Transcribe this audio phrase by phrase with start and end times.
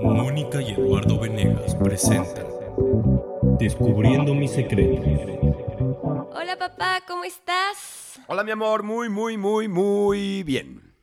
[0.00, 2.46] Mónica y Eduardo Venegas presentan
[3.58, 5.04] Descubriendo mis secretos.
[6.32, 8.20] Hola papá, ¿cómo estás?
[8.26, 10.94] Hola mi amor, muy, muy, muy, muy bien.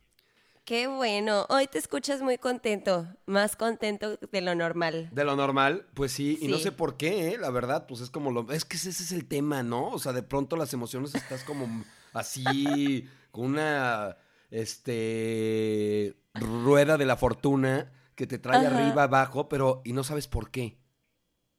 [0.64, 5.08] Qué bueno, hoy te escuchas muy contento, más contento de lo normal.
[5.12, 7.38] De lo normal, pues sí, y no sé por qué, ¿eh?
[7.38, 8.50] la verdad, pues es como lo...
[8.52, 9.88] Es que ese es el tema, ¿no?
[9.88, 14.16] O sea, de pronto las emociones estás como así, con una,
[14.50, 18.76] este, rueda de la fortuna que te trae Ajá.
[18.76, 20.78] arriba, abajo, pero, y no sabes por qué.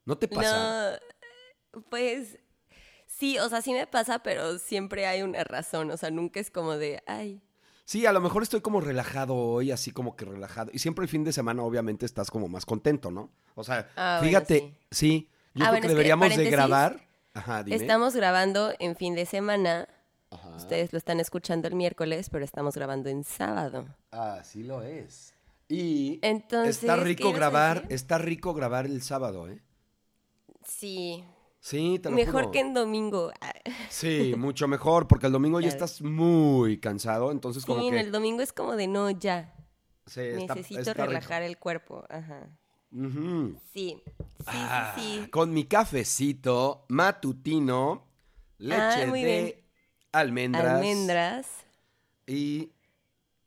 [0.05, 0.99] ¿No te pasa?
[1.73, 2.37] No, pues
[3.07, 6.51] sí, o sea, sí me pasa, pero siempre hay una razón, o sea, nunca es
[6.51, 7.41] como de, ay,
[7.85, 10.71] Sí, a lo mejor estoy como relajado hoy, así como que relajado.
[10.73, 13.29] Y siempre el fin de semana, obviamente, estás como más contento, ¿no?
[13.55, 15.29] O sea, Ah, bueno, fíjate, sí.
[15.53, 17.01] yo Ah, creo bueno, que deberíamos de grabar.
[17.33, 17.75] Ajá, dime.
[17.75, 19.89] estamos grabando en fin de semana,
[20.31, 20.55] Ajá.
[20.55, 23.85] ustedes lo están escuchando el miércoles, pero estamos grabando en sábado.
[24.11, 25.32] Así lo es.
[25.73, 29.61] Y Entonces, está ¿qué rico grabar, está rico grabar el sábado, ¿eh?
[30.65, 31.23] Sí,
[31.59, 32.51] Sí, te lo mejor juro.
[32.51, 33.31] que en domingo.
[33.41, 33.53] Ah,
[33.89, 37.93] Sí, mucho mejor, porque el domingo ya Ya estás muy cansado, entonces Sí, como en
[37.93, 37.99] que...
[37.99, 39.53] el domingo es como de, no, ya,
[40.05, 41.03] sí, está- necesito está rico.
[41.05, 42.49] relajar el cuerpo, ajá.
[42.91, 44.03] Sí,
[44.39, 45.27] sí, Ah, sí, sí.
[45.31, 48.05] Con mi cafecito matutino,
[48.59, 49.63] leche Ah, muy de bien.
[50.11, 51.47] almendras, Almendras.
[52.27, 52.71] y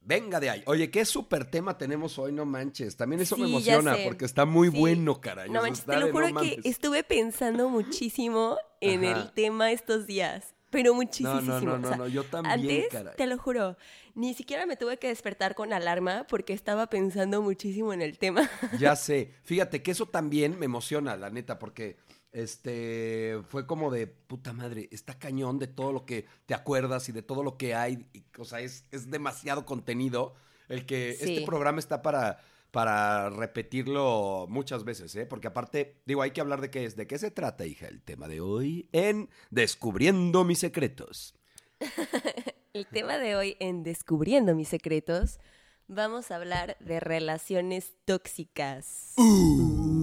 [0.07, 0.63] venga de ahí.
[0.67, 2.97] Oye, qué súper tema tenemos hoy, no manches.
[2.97, 4.79] También eso me Sí, emociona porque está muy Sí.
[4.79, 5.51] bueno, caray.
[5.51, 7.69] No manches, te lo juro no que estuve pensando
[8.11, 9.21] muchísimo en Ajá.
[9.21, 10.55] el tema estos días.
[10.71, 11.41] Pero muchísimo.
[11.41, 13.15] No, no, no, no, o sea, no, yo también, Antes, caray.
[13.17, 13.77] te lo juro,
[14.15, 18.51] ni siquiera me tuve que despertar con alarma porque estaba pensando muchísimo en el tema.
[18.79, 19.33] Ya sé.
[19.45, 21.97] Fíjate que eso también me emociona, la neta, porque
[22.33, 27.13] este fue como de puta madre, está cañón de todo lo que te acuerdas y
[27.13, 28.07] de todo lo que hay.
[28.13, 30.35] y, o sea, es, es demasiado contenido.
[30.69, 32.41] El que este programa está para,
[32.73, 35.25] para repetirlo muchas veces, ¿eh?
[35.25, 38.03] Porque aparte, digo, hay que hablar de qué es, de qué se trata, hija, el
[38.03, 41.35] tema de hoy en Descubriendo mis secretos.
[42.73, 45.41] El tema de hoy en Descubriendo mis secretos,
[45.89, 49.15] vamos a hablar de relaciones tóxicas.
[49.17, 49.96] Uh,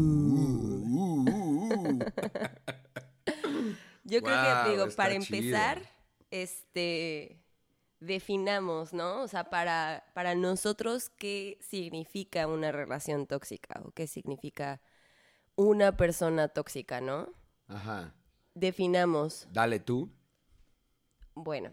[4.04, 5.38] Yo creo que, digo, para chido.
[5.38, 5.82] empezar,
[6.32, 7.40] este,
[8.00, 9.22] definamos, ¿no?
[9.22, 13.82] O sea, para, para nosotros, ¿qué significa una relación tóxica?
[13.86, 14.82] ¿O qué significa
[15.56, 17.30] una persona tóxica, no?
[17.68, 18.14] Ajá.
[18.56, 19.48] Definamos.
[19.52, 20.12] Dale tú.
[21.36, 21.72] Bueno,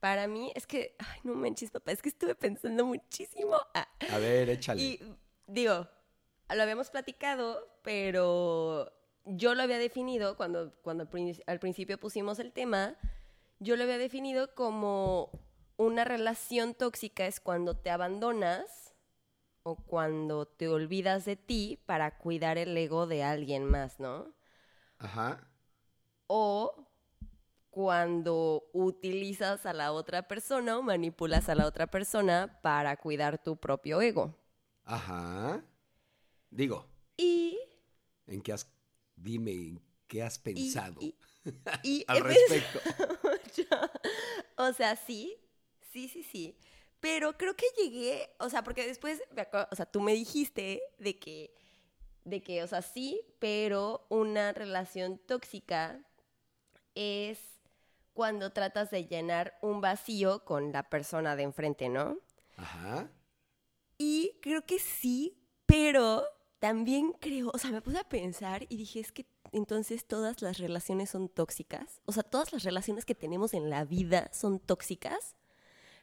[0.00, 3.56] para mí es que, ay, no manches, papá, es que estuve pensando muchísimo.
[3.74, 4.82] Ah, A ver, échale.
[4.82, 5.00] y
[5.46, 5.88] digo,
[6.54, 8.92] lo habíamos platicado, pero
[9.24, 12.96] yo lo había definido cuando, cuando al prin- al principio pusimos el tema,
[13.58, 15.30] yo lo había definido como
[15.76, 18.94] una relación tóxica es cuando te abandonas
[19.64, 24.34] o cuando te olvidas de ti para cuidar el ego de alguien más, ¿no?
[24.98, 25.48] Ajá.
[26.26, 26.88] O
[27.70, 33.56] cuando utilizas a la otra persona o manipulas a la otra persona para cuidar tu
[33.56, 34.34] propio ego.
[34.84, 35.62] Ajá.
[36.50, 36.86] Digo,
[37.16, 37.58] Y
[38.26, 38.73] ¿en qué has...
[39.24, 41.14] Dime, ¿en qué has pensado y-
[41.82, 42.80] Y al respecto?
[43.24, 43.68] mucho.
[44.56, 45.36] O sea, sí,
[45.92, 46.58] sí, sí, sí.
[47.00, 49.22] Pero creo que llegué, o sea, porque después,
[49.70, 51.54] o sea, tú me dijiste de que,
[52.24, 56.02] de que, o sea, sí, pero una relación tóxica
[56.94, 57.38] es
[58.12, 62.18] cuando tratas de llenar un vacío con la persona de enfrente, ¿no?
[62.56, 63.10] Ajá.
[63.98, 65.36] Y creo que sí,
[65.66, 66.24] pero
[66.64, 70.56] también creo, o sea, me puse a pensar y dije, es que entonces todas las
[70.56, 72.00] relaciones son tóxicas.
[72.06, 75.36] O sea, todas las relaciones que tenemos en la vida son tóxicas.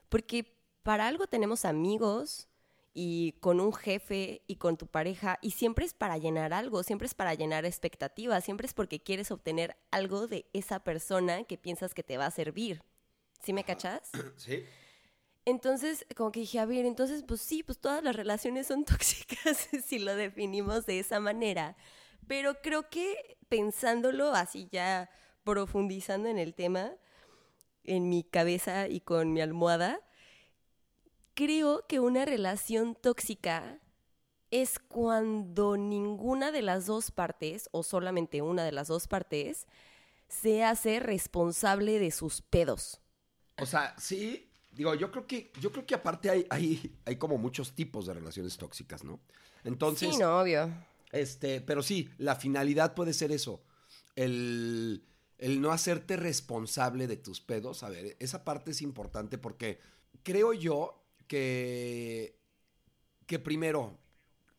[0.07, 2.47] Porque para algo tenemos amigos
[2.93, 7.07] y con un jefe y con tu pareja y siempre es para llenar algo, siempre
[7.07, 11.95] es para llenar expectativas, siempre es porque quieres obtener algo de esa persona que piensas
[11.95, 12.83] que te va a servir.
[13.41, 14.11] ¿Sí me cachas?
[14.37, 14.63] Sí.
[15.45, 19.69] Entonces, como que dije, a ver, entonces, pues sí, pues todas las relaciones son tóxicas
[19.85, 21.75] si lo definimos de esa manera.
[22.27, 25.09] Pero creo que pensándolo así ya
[25.43, 26.91] profundizando en el tema,
[27.83, 29.99] en mi cabeza y con mi almohada,
[31.33, 33.79] creo que una relación tóxica
[34.51, 39.65] es cuando ninguna de las dos partes, o solamente una de las dos partes,
[40.27, 43.01] se hace responsable de sus pedos.
[43.57, 44.50] O sea, sí.
[44.71, 48.13] Digo, yo creo que, yo creo que aparte hay, hay, hay como muchos tipos de
[48.13, 49.19] relaciones tóxicas, ¿no?
[49.63, 50.71] Entonces, sí, no, obvio.
[51.11, 53.63] este, pero sí, la finalidad puede ser eso.
[54.15, 55.03] El,
[55.37, 57.83] el no hacerte responsable de tus pedos.
[57.83, 59.79] A ver, esa parte es importante porque
[60.23, 62.39] creo yo que,
[63.25, 63.97] que primero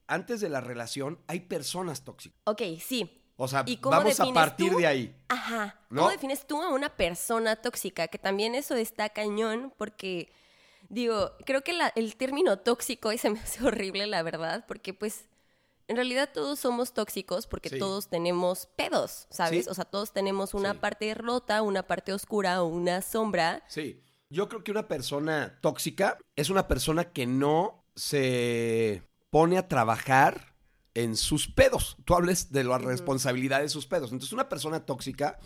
[0.06, 2.38] antes de la relación hay personas tóxicas.
[2.44, 3.21] Ok, sí.
[3.44, 4.78] O sea, ¿Y cómo vamos a partir tú?
[4.78, 5.16] de ahí.
[5.28, 5.80] Ajá.
[5.90, 6.02] ¿No?
[6.02, 8.06] ¿Cómo defines tú a una persona tóxica?
[8.06, 10.30] Que también eso está cañón porque,
[10.88, 15.24] digo, creo que la- el término tóxico se me hace horrible, la verdad, porque pues
[15.88, 17.78] en realidad todos somos tóxicos porque Sí.
[17.80, 19.64] todos tenemos pedos, ¿sabes?
[19.64, 19.70] Sí.
[19.70, 20.78] O sea, todos tenemos una Sí.
[20.78, 23.64] parte rota, una parte oscura o una sombra.
[23.66, 24.00] Sí.
[24.30, 30.51] Yo creo que una persona tóxica es una persona que no se pone a trabajar
[30.94, 31.96] en sus pedos.
[32.04, 34.12] Tú hables de la responsabilidad de sus pedos.
[34.12, 35.38] Entonces, una persona tóxica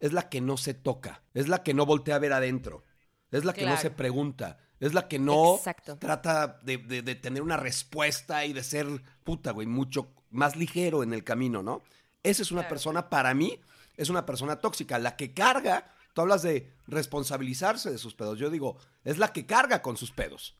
[0.00, 2.84] es la que no se toca, es la que no voltea a ver adentro,
[3.30, 5.96] es la que no se pregunta, es la que no Exacto.
[5.98, 8.86] trata de, de- de tener una respuesta y de ser
[9.24, 11.82] puta, güey, mucho más ligero en el camino, ¿no?
[12.22, 12.70] Esa es una Claro.
[12.70, 13.60] persona, para mí,
[13.96, 18.48] es una persona tóxica, la que carga, tú hablas de responsabilizarse de sus pedos, yo
[18.50, 20.56] digo, es la que carga con sus pedos.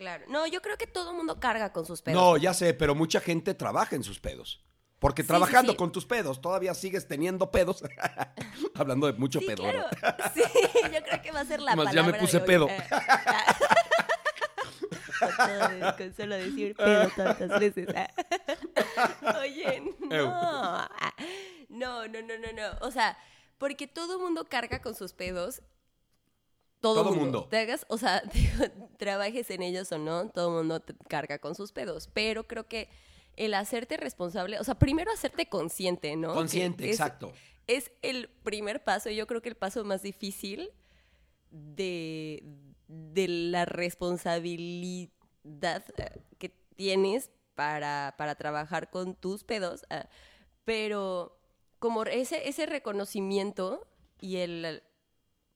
[0.00, 0.24] Claro.
[0.28, 2.18] No, yo creo que todo el mundo carga con sus pedos.
[2.18, 4.64] No, ya sé, pero mucha gente trabaja en sus pedos.
[4.98, 5.76] Porque trabajando sí, sí.
[5.76, 7.84] con tus pedos, todavía sigues teniendo pedos.
[8.74, 9.88] Hablando de mucho pedo, claro.
[9.90, 10.30] ¿verdad?
[10.34, 10.42] Sí,
[10.90, 12.46] yo creo que va a ser la Más palabra ya me puse de hoy.
[12.48, 12.68] pedo.
[12.90, 13.56] Ah,
[15.36, 17.88] Con, con solo decir pedo tantas veces.
[17.94, 18.08] Ah.
[19.40, 20.88] Oye, no.
[21.68, 22.78] No, no, no, no, no.
[22.80, 23.18] O sea,
[23.58, 25.60] porque todo mundo carga con sus pedos.
[26.80, 27.20] Todo, Todo mundo.
[27.24, 27.48] mundo.
[27.48, 28.22] Te hagas, o sea,
[28.98, 32.08] trabajes en ellos o no, todo mundo te- carga con sus pedos.
[32.12, 32.88] Pero creo que
[33.36, 36.34] el hacerte responsable, o sea, primero hacerte consciente, ¿no?
[36.34, 37.32] Consciente, es- exacto.
[37.66, 40.70] es el primer paso, yo creo que el paso más difícil
[41.50, 42.42] de,
[42.88, 50.08] de la responsabilidad eh, que tienes para, para trabajar con tus pedos, ah,
[50.64, 51.38] pero
[51.78, 53.86] como ese, ese reconocimiento
[54.20, 54.82] y el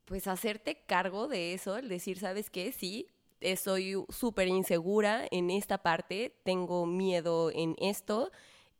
[0.04, 2.72] pues hacerte cargo de eso, el decir, ¿sabes qué?
[2.72, 3.08] Sí,
[3.56, 8.30] soy súper insegura en esta parte, tengo miedo en esto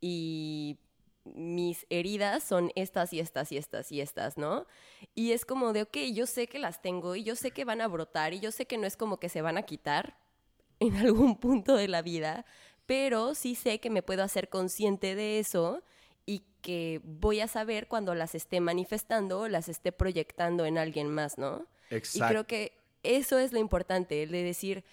[0.00, 0.78] y
[1.24, 4.66] mis heridas son estas y estas y estas y estas, ¿no?
[5.14, 7.80] Y es como de, ok, yo sé que las tengo y yo sé que van
[7.80, 10.18] a brotar y yo sé que no es como que se van a quitar
[10.80, 12.44] en algún punto de la vida,
[12.86, 15.82] pero sí sé que me puedo hacer consciente de eso
[16.26, 21.08] y que voy a saber cuando las esté manifestando o las esté proyectando en alguien
[21.10, 21.66] más, ¿no?
[21.90, 22.26] Exacto.
[22.26, 22.72] Y creo que
[23.02, 24.84] eso es lo importante, el de decir,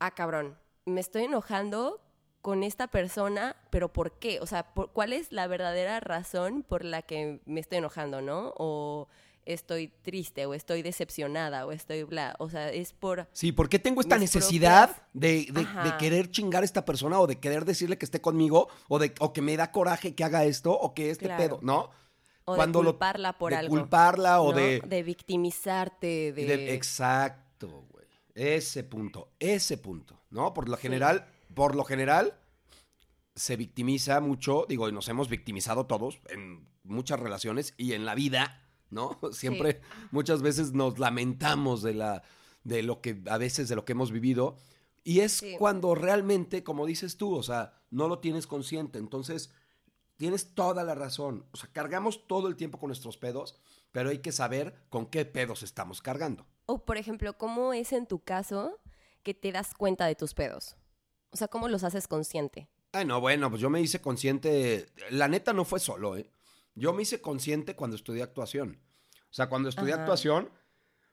[0.00, 2.00] ah, cabrón, me estoy enojando
[2.40, 4.40] con esta persona, pero ¿por qué?
[4.40, 8.52] O sea, ¿por- ¿cuál es la verdadera razón por la que me estoy enojando, no?
[8.56, 9.06] O
[9.44, 12.34] estoy triste, o estoy decepcionada, o estoy bla.
[12.38, 13.28] O sea, es por...
[13.32, 15.46] Sí, ¿por qué tengo esta necesidad propias- de,
[15.90, 19.12] de- querer chingar a esta persona o de querer decirle que esté conmigo o, de,
[19.20, 21.42] o que me da coraje que haga esto o que este Claro.
[21.42, 21.90] pedo, ¿no?
[22.44, 23.70] O Cuando de lo- culparla por de algo.
[23.76, 24.58] culparla o ¿no?
[24.58, 24.80] de...
[24.80, 28.06] De victimizarte, de- exacto, güey.
[28.34, 30.54] Ese punto, ese punto, ¿no?
[30.54, 32.34] Por lo general, por lo general,
[33.34, 38.14] se victimiza mucho, digo, y nos hemos victimizado todos en muchas relaciones y en la
[38.14, 38.61] vida,
[38.92, 39.18] ¿no?
[39.32, 39.80] Siempre,
[40.12, 42.22] muchas veces nos lamentamos de la,
[42.62, 44.56] de lo que, a veces de lo que hemos vivido.
[45.04, 45.56] Y es Sí.
[45.58, 48.98] cuando realmente, como dices tú, o sea, no lo tienes consciente.
[49.00, 49.50] Entonces,
[50.16, 51.44] tienes toda la razón.
[51.52, 53.58] O sea, cargamos todo el tiempo con nuestros pedos,
[53.90, 56.46] pero hay que saber con qué pedos estamos cargando.
[56.66, 58.78] O, por ejemplo, ¿cómo es en tu caso
[59.24, 60.76] que te das cuenta de tus pedos?
[61.30, 62.68] O sea, ¿cómo los haces consciente?
[62.92, 64.86] Ay, no, bueno, pues yo me hice consciente.
[65.10, 66.30] La neta no fue solo, ¿eh?
[66.74, 68.80] Yo me hice consciente cuando estudié actuación.
[69.30, 70.02] O sea, cuando estudié Ajá.
[70.02, 70.50] actuación,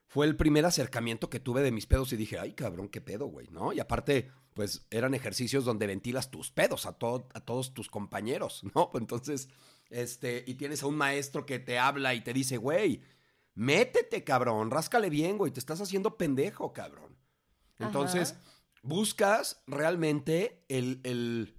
[0.07, 3.27] fue el primer acercamiento que tuve de mis pedos y dije, ay, cabrón, qué pedo,
[3.27, 3.73] güey, ¿no?
[3.73, 8.63] Y aparte, pues eran ejercicios donde ventilas tus pedos a, todo, a todos tus compañeros,
[8.75, 8.89] ¿no?
[8.95, 9.49] Entonces,
[9.89, 13.03] este, y tienes a un maestro que te habla y te dice, güey,
[13.53, 17.15] métete, cabrón, ráscale bien, güey, te estás haciendo pendejo, cabrón.
[17.77, 18.41] Entonces, Ajá.
[18.81, 21.55] buscas realmente el, el,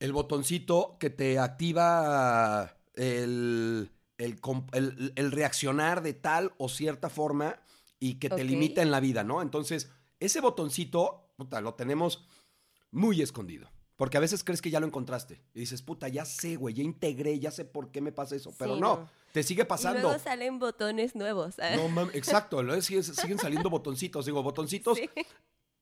[0.00, 4.40] el botoncito que te activa el, el,
[4.72, 7.60] el- el reaccionar de tal o cierta forma
[7.98, 9.42] y que te limita en la vida, ¿no?
[9.42, 12.26] Entonces, ese botoncito, puta, lo tenemos
[12.90, 13.70] muy escondido.
[13.96, 15.40] Porque a veces crees que ya lo encontraste.
[15.54, 18.52] Y dices, puta, ya sé, güey, ya integré, ya sé por qué me pasa eso.
[18.58, 19.10] Pero Sí, no, no.
[19.32, 20.00] te sigue Y pasando.
[20.00, 21.58] luego salen botones nuevos.
[21.60, 21.76] ¿ah?
[21.76, 24.26] No mames, exacto, luego siguen, siguen saliendo botoncitos.
[24.26, 25.08] Digo, botoncitos Sí.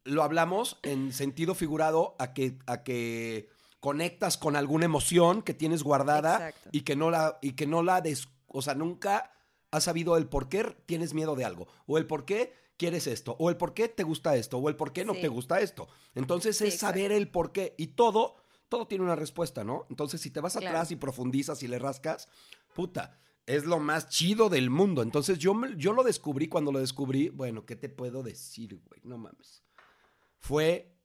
[0.04, 3.48] lo hablamos en sentido figurado a que, a que
[3.80, 6.68] conectas con alguna emoción que tienes guardada Exacto.
[6.72, 9.32] y que no la, y que no la des, o sea, nunca
[9.70, 13.36] has sabido el por qué tienes miedo de algo, o el por qué quieres esto,
[13.38, 15.20] o el por qué te gusta esto, o el por qué no Sí.
[15.22, 15.88] te gusta esto.
[16.14, 17.74] Entonces Sí, es saber el por qué.
[17.78, 18.36] Y todo,
[18.68, 19.86] todo tiene una respuesta, ¿no?
[19.90, 20.68] Entonces, si te vas Claro.
[20.68, 22.28] atrás y profundizas y le rascas,
[22.74, 23.18] puta.
[23.46, 25.02] Es lo más chido del mundo.
[25.02, 27.28] Entonces yo, yo lo descubrí cuando lo descubrí.
[27.30, 29.00] Bueno, ¿qué te puedo decir, güey?
[29.04, 29.62] No mames
[30.38, 30.96] fue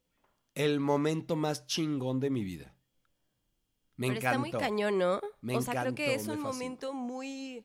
[0.56, 2.74] el momento más chingón de mi vida.
[3.96, 4.28] Me Pero encantó.
[4.28, 5.20] está muy cañón, ¿no?
[5.40, 7.64] Me o sea, creo que es un momento muy...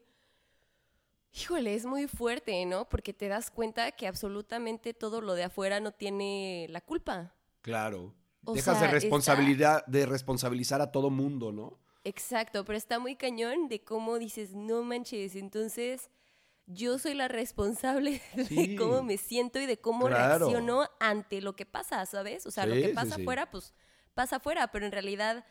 [1.34, 2.88] Híjole, es muy fuerte, ¿no?
[2.90, 7.34] Porque te das cuenta que absolutamente todo lo de afuera no tiene la culpa.
[7.62, 8.14] Claro.
[8.44, 11.80] O Dejas sea, de está- responsabilidad, de responsabilizar a todo mundo, ¿no?
[12.04, 16.10] Exacto, pero está muy cañón de cómo dices, no manches, entonces
[16.74, 20.46] yo soy la responsable de cómo me siento y de cómo Claro.
[20.50, 22.46] reacciono ante lo que pasa, ¿sabes?
[22.46, 23.22] O sea, lo que pasa sí.
[23.22, 23.74] afuera, pues
[24.14, 25.46] pasa afuera, pero en realidad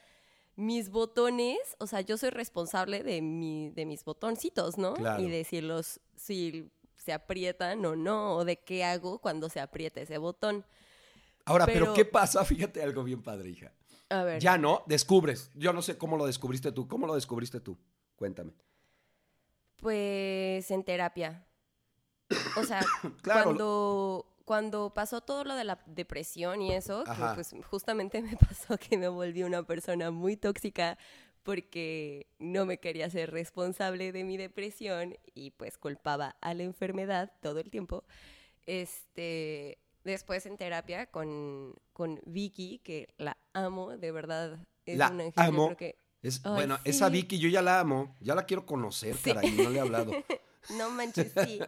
[0.57, 4.95] mis botones, o sea, yo soy responsable de, mi, de mis botoncitos, ¿no?
[4.95, 5.23] Claro.
[5.23, 9.61] Y de si los, si se aprietan o no, o de qué hago cuando se
[9.61, 10.67] aprieta ese botón.
[11.47, 12.45] Ahora, pero, Pero- ¿qué pasa?
[12.45, 13.73] Fíjate algo bien padre, hija.
[14.11, 14.43] A ver.
[14.43, 15.51] Ya no, descubres.
[15.55, 16.89] Yo no sé cómo lo descubriste tú.
[16.89, 17.79] ¿Cómo lo descubriste tú?
[18.17, 18.53] Cuéntame.
[19.81, 21.45] Pues en terapia.
[22.57, 22.81] O sea,
[23.23, 23.45] Claro.
[23.45, 28.77] cuando, cuando pasó todo lo de la depresión y eso, que pues justamente me pasó
[28.79, 30.99] que me volví una persona muy tóxica
[31.43, 37.33] porque no me quería ser responsable de mi depresión y pues culpaba a la enfermedad
[37.41, 38.05] todo el tiempo.
[38.67, 44.59] Este, después en terapia con, con Vicky, que la amo, de verdad.
[44.85, 45.67] Es La un ángel, yo amo.
[45.67, 47.13] creo que- Es, Ay, bueno, esa sí.
[47.13, 48.17] Vicky yo ya la amo.
[48.21, 49.51] Ya la quiero conocer, caray.
[49.53, 50.13] No le he hablado.
[50.77, 51.59] No manches, sí.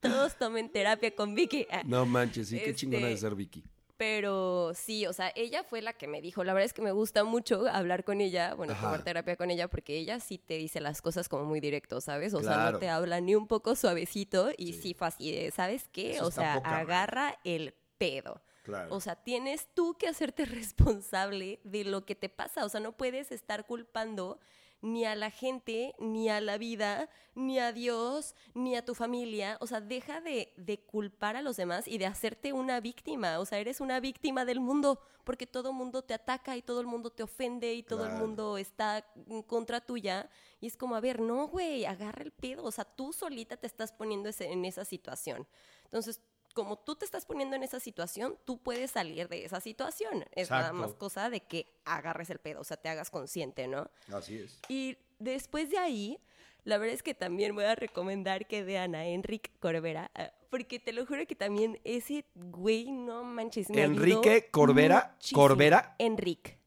[0.00, 1.64] Todos tomen terapia con Vicky.
[1.70, 3.62] Ah, No manches, sí, qué Este- chingona de ser Vicky.
[3.96, 6.42] Pero sí, o sea, ella fue la que me dijo.
[6.42, 8.82] La verdad es que me gusta mucho hablar con ella, bueno, Ajá.
[8.86, 12.34] tomar terapia con ella, porque ella sí te dice las cosas como muy directo, ¿sabes?
[12.34, 14.80] O sea, no te habla ni un poco suavecito y Sí.
[14.82, 16.16] sí, fue así de, ¿sabes qué?
[16.16, 18.42] Eso o sea, agarra el pedo.
[18.62, 18.94] Claro.
[18.94, 20.44] O sea, tienes tú que hacerte
[20.82, 22.64] responsable de lo que te pasa.
[22.64, 24.38] O sea, no puedes estar culpando
[24.84, 29.56] ni a la gente, ni a la vida, ni a Dios, ni a tu familia.
[29.60, 33.38] O sea, deja de, de culpar a los demás y de hacerte una víctima.
[33.38, 36.80] O sea, eres una víctima del mundo porque todo el mundo te ataca y todo
[36.80, 40.28] el mundo te ofende y todo el mundo está en contra tuya.
[40.60, 42.64] Y es como, a ver, no, güey, agarra el pedo.
[42.64, 45.46] O sea, tú solita te estás poniendo ese- en esa situación.
[45.84, 46.20] Entonces,
[46.52, 50.24] como tú te estás poniendo en esa situación, tú puedes salir de esa situación.
[50.32, 53.90] Es nada más cosa de que agarres el pedo, o sea, te hagas consciente, ¿no?
[54.12, 54.58] Así es.
[54.68, 56.18] Y después de ahí,
[56.64, 60.78] la verdad es que también voy a recomendar que vean a Enrique Corbera, ah, porque
[60.78, 65.40] te lo juro que también ese güey, no manches, me Enrique Corbera, muchísimo.
[65.40, 65.96] Corbera.
[65.98, 66.58] Enrique.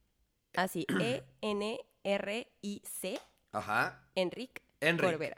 [0.55, 1.81] Así, E-N-R-I-C,
[3.51, 4.01] Ajá.
[4.15, 4.61] Enrique.
[4.99, 5.37] Corbera.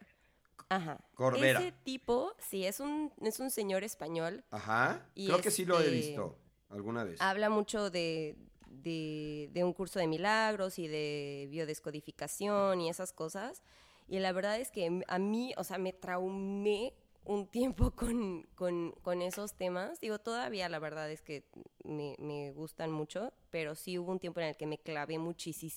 [0.69, 0.99] Ajá.
[1.13, 1.59] Corbera.
[1.59, 5.05] Ese tipo, sí, es un, es un señor español Ajá.
[5.15, 6.37] Y Creo que sí lo he este- visto
[6.69, 7.21] alguna vez.
[7.21, 8.35] habla mucho de,
[8.69, 13.63] de, de un curso de milagros y de biodescodificación y esas cosas.
[14.09, 16.93] Y la verdad es que a mí, o sea, me traumé
[17.23, 19.99] un tiempo con, con, con esos temas.
[20.01, 21.45] Digo, todavía la verdad es que
[21.83, 25.71] me, me gustan mucho, pero sí hubo un tiempo en el que me clavé muchísimo.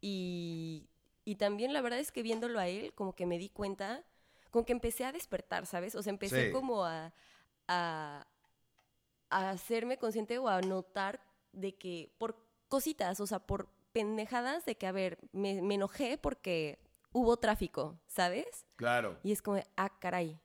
[0.00, 0.88] Y,
[1.28, 4.02] y también la verdad es que viéndolo a él, como que me di cuenta,
[4.50, 5.94] como que empecé a despertar, ¿sabes?
[5.94, 6.52] O sea, empecé Sí.
[6.52, 7.12] como a,
[7.66, 8.26] a,
[9.30, 11.20] a hacerme consciente o a notar
[11.52, 12.36] de que por
[12.68, 16.78] cositas, o sea, por pendejadas de que, a ver, me, me enojé porque
[17.12, 18.64] hubo tráfico, ¿sabes?
[18.76, 19.18] Claro.
[19.22, 20.38] Y es como, ah, caray.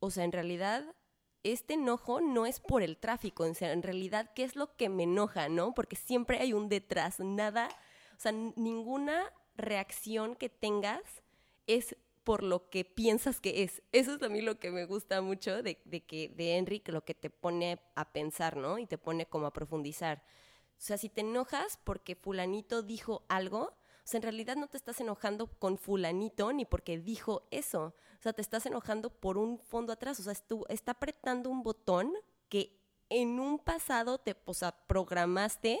[0.00, 0.94] O sea, en realidad,
[1.42, 3.44] este enojo no es por el tráfico.
[3.44, 5.72] O sea, en realidad, ¿qué es lo que me enoja, no?
[5.74, 7.18] Porque siempre hay un detrás.
[7.20, 7.68] Nada,
[8.16, 11.02] o sea, ninguna reacción que tengas
[11.66, 13.82] es por lo que piensas que es.
[13.92, 17.04] Eso es a mí lo que me gusta mucho de, de que de Enrique, lo
[17.04, 18.78] que te pone a pensar, ¿no?
[18.78, 20.22] Y te pone como a profundizar.
[20.72, 24.76] O sea, si te enojas porque fulanito dijo algo, o sea, en realidad no te
[24.76, 27.94] estás enojando con fulanito ni porque dijo eso.
[28.18, 30.20] O sea, te estás enojando por un fondo atrás.
[30.20, 32.12] O sea, estu- está apretando un botón
[32.48, 32.78] que
[33.10, 34.52] en un pasado te, o
[34.86, 35.80] programaste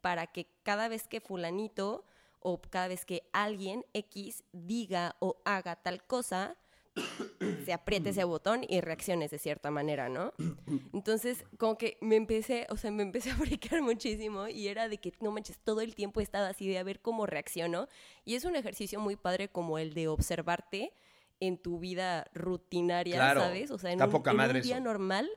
[0.00, 2.04] para que cada vez que fulanito
[2.40, 6.56] o cada vez que alguien X diga o haga tal cosa,
[7.64, 10.32] se apriete ese botón y reacciones de cierta manera, ¿no?
[10.92, 14.98] Entonces, como que me empecé, o sea, me empecé a fricar muchísimo y era de
[14.98, 17.88] que, no manches, todo el tiempo estaba así de a ver cómo reacciono.
[18.24, 20.92] Y es un ejercicio muy padre como el de observarte
[21.40, 23.70] en tu vida rutinaria, Claro, ¿sabes?
[23.70, 24.84] O sea, en un, poca en un madre día eso.
[24.84, 25.28] normal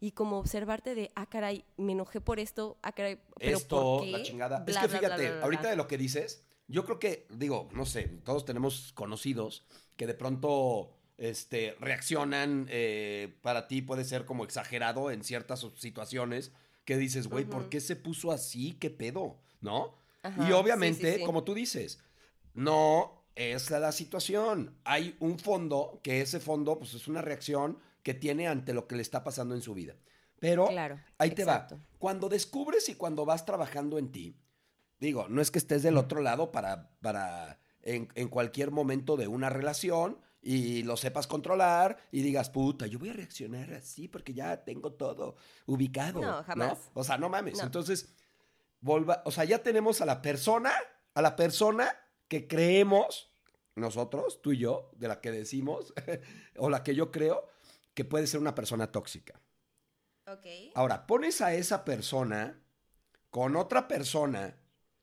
[0.00, 4.04] y como observarte de, ah, caray, me enojé por esto, ah, caray, pero Esto, ¿por
[4.04, 4.10] qué?
[4.10, 4.58] la chingada.
[4.58, 7.68] es Bla, que bla, fíjate, bla, ahorita de lo que dices, yo creo que, digo,
[7.72, 14.24] no sé, todos tenemos conocidos que de pronto este, reaccionan, eh, para ti puede ser
[14.24, 16.52] como exagerado en ciertas situaciones
[16.84, 17.70] que dices, güey, ¿por Ujú.
[17.70, 18.74] qué se puso así?
[18.74, 19.38] ¿Qué pedo?
[19.60, 19.94] ¿No?
[20.22, 21.24] Ajá, y sí, obviamente, sí, sí.
[21.24, 22.00] como tú dices,
[22.54, 24.76] no es la, la situación.
[24.84, 28.96] Hay un fondo, que ese fondo pues, es una reacción que tiene ante lo que
[28.96, 29.96] le está pasando en su vida.
[30.38, 31.76] Pero Claro, ahí te exacto.
[31.76, 31.80] va.
[31.98, 34.36] Cuando descubres y cuando vas trabajando en ti,
[34.98, 39.28] digo, no es que estés del otro lado para, para en, en cualquier momento de
[39.28, 44.32] una relación y lo sepas controlar y digas, puta, yo voy a reaccionar así porque
[44.32, 45.36] ya tengo todo
[45.66, 46.20] ubicado.
[46.20, 46.90] No, jamás.
[46.94, 47.58] O sea, no mames.
[47.58, 47.64] No.
[47.64, 48.14] Entonces,
[48.80, 50.72] volva, o sea, ya tenemos a la persona,
[51.14, 51.88] a la persona
[52.28, 53.32] que creemos
[53.74, 55.92] nosotros, tú y yo, de la que decimos,
[56.58, 57.48] o la que yo creo,
[57.94, 59.40] que puede ser una persona tóxica.
[60.28, 60.46] Ok.
[60.74, 62.62] Ahora, pones a esa persona
[63.30, 64.56] con otra persona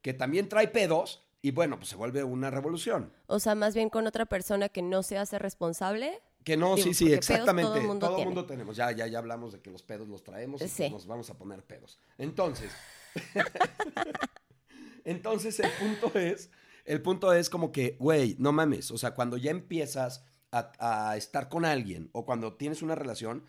[0.03, 3.12] que también trae pedos y bueno, pues se vuelve una revolución.
[3.25, 6.22] O sea, más bien con otra persona que no se hace responsable.
[6.43, 7.69] Que no, Digo, sí, sí, exactamente.
[7.69, 8.75] todo el mundo todo tenemos.
[8.75, 10.89] Ya, ya, ya hablamos de que los pedos los traemos y Sí.
[10.89, 12.00] nos vamos a poner pedos.
[12.17, 12.72] Entonces,
[15.05, 16.50] entonces el punto es,
[16.86, 18.91] el punto es como que, güey, no mames.
[18.91, 20.72] O sea, cuando ya empiezas a,
[21.12, 23.45] a estar con alguien o cuando tienes una relación,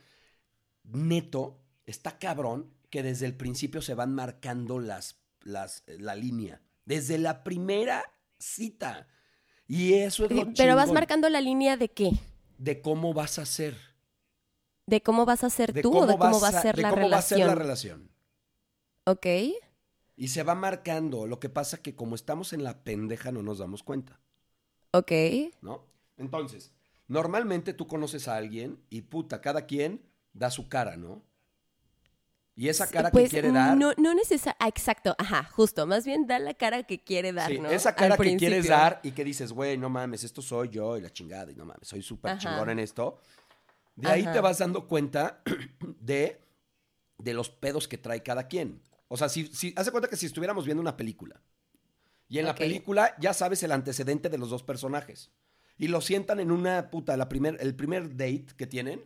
[0.84, 6.60] neto, está cabrón que desde el principio se van marcando las, las, la línea.
[6.84, 8.02] Desde la primera
[8.38, 9.06] cita.
[9.66, 12.10] Y eso es lo Pero vas marcando la línea de qué?
[12.58, 13.76] de cómo vas a ser.
[14.86, 16.90] ¿De cómo vas a ser De tú o de cómo va a ser de la
[16.90, 18.04] cómo va a ser la relación?
[18.04, 18.10] relación.
[19.06, 19.26] Ok.
[20.16, 21.26] Y se va marcando.
[21.26, 24.20] Lo que pasa que como estamos en la pendeja no nos damos cuenta,
[24.92, 25.10] Ok.
[25.60, 25.86] ¿no?
[26.16, 26.72] Entonces,
[27.08, 31.24] normalmente tú conoces a alguien y puta, cada quien da su cara, ¿no?
[32.56, 33.76] Y esa cara pues, que quiere dar...
[33.76, 34.68] No, no necesariamente.
[34.68, 35.86] exacto, ajá, justo.
[35.86, 37.68] Más bien da la cara que quiere dar, sí, ¿no?
[37.68, 40.96] esa Al cara que quieres dar y que dices, güey, no mames, esto soy yo
[40.96, 43.18] y la chingada y no mames, soy súper chingón en esto.
[43.96, 45.42] De ahí te vas dando cuenta
[46.00, 46.40] de,
[47.18, 48.80] de los pedos que trae cada quien.
[49.08, 51.40] O sea, si, si, haz de cuenta que si estuviéramos viendo una película
[52.28, 55.30] y en la película ya sabes el antecedente de los dos personajes
[55.76, 59.04] y lo sientan en una puta, la primer, el primer date que tienen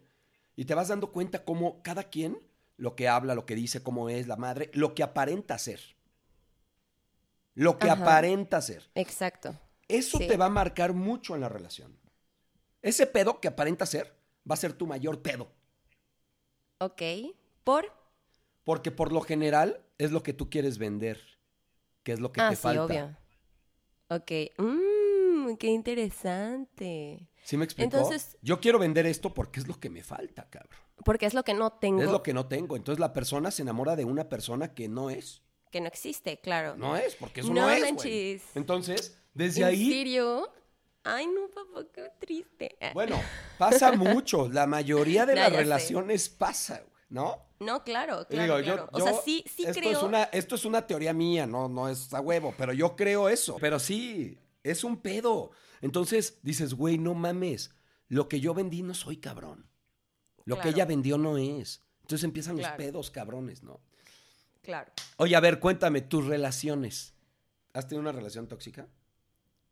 [0.55, 2.39] y te vas dando cuenta cómo cada quien
[2.79, 5.81] lo que habla, lo que dice, cómo es la madre, lo que aparenta ser.
[7.55, 8.03] Lo que Ajá.
[8.03, 8.89] aparenta ser.
[8.95, 9.55] Exacto.
[9.89, 10.29] Eso Sí.
[10.29, 11.99] te va a marcar mucho en la relación.
[12.83, 14.15] Ese pedo que aparenta ser
[14.49, 15.51] va a ser tu mayor pedo.
[16.79, 17.03] Ok.
[17.65, 17.93] ¿Por?
[18.65, 21.21] Porque por lo general es lo que tú quieres vender,
[22.05, 22.85] que es lo que ah, te sí, falta.
[22.85, 23.17] obvio.
[24.11, 24.31] Ok.
[24.59, 27.29] Mmm, qué interesante.
[27.43, 27.97] ¿Sí me explico?
[27.97, 30.79] Entonces- Yo quiero vender esto porque es lo que me falta, cabrón.
[31.05, 32.77] Porque es lo que no tengo, Es lo que no tengo.
[32.77, 35.43] Entonces la persona se enamora de una persona que no es.
[35.71, 36.77] que no existe, claro.
[36.77, 37.81] No es, porque eso No no, es.
[37.83, 38.43] manches.
[38.55, 40.51] Entonces, desde ¿En ahí, serio?
[41.05, 42.77] Ay, no, papá, qué triste.
[42.95, 43.21] Bueno,
[43.59, 44.49] pasa mucho.
[44.49, 45.63] La mayoría de las ya sé.
[45.63, 47.47] relaciones pasa, ¿no?
[47.61, 48.89] No, claro, claro, digo, yo- claro.
[48.93, 49.93] o sea, yo- sí, sí esto creo.
[49.93, 53.29] Es una, esto es una teoría mía, no, no es a huevo, pero yo creo
[53.29, 53.57] eso.
[53.61, 55.51] Pero sí, es un pedo.
[55.81, 57.71] Entonces dices, güey, no mames,
[58.09, 59.68] lo que yo vendí no soy cabrón.
[60.49, 61.83] Lo que ella vendió no es.
[62.03, 63.81] Entonces empiezan los pedos cabrones, ¿no?
[64.63, 64.93] Claro.
[65.19, 67.15] Oye, a ver, cuéntame, tus relaciones.
[67.75, 68.89] ¿Has tenido una relación tóxica?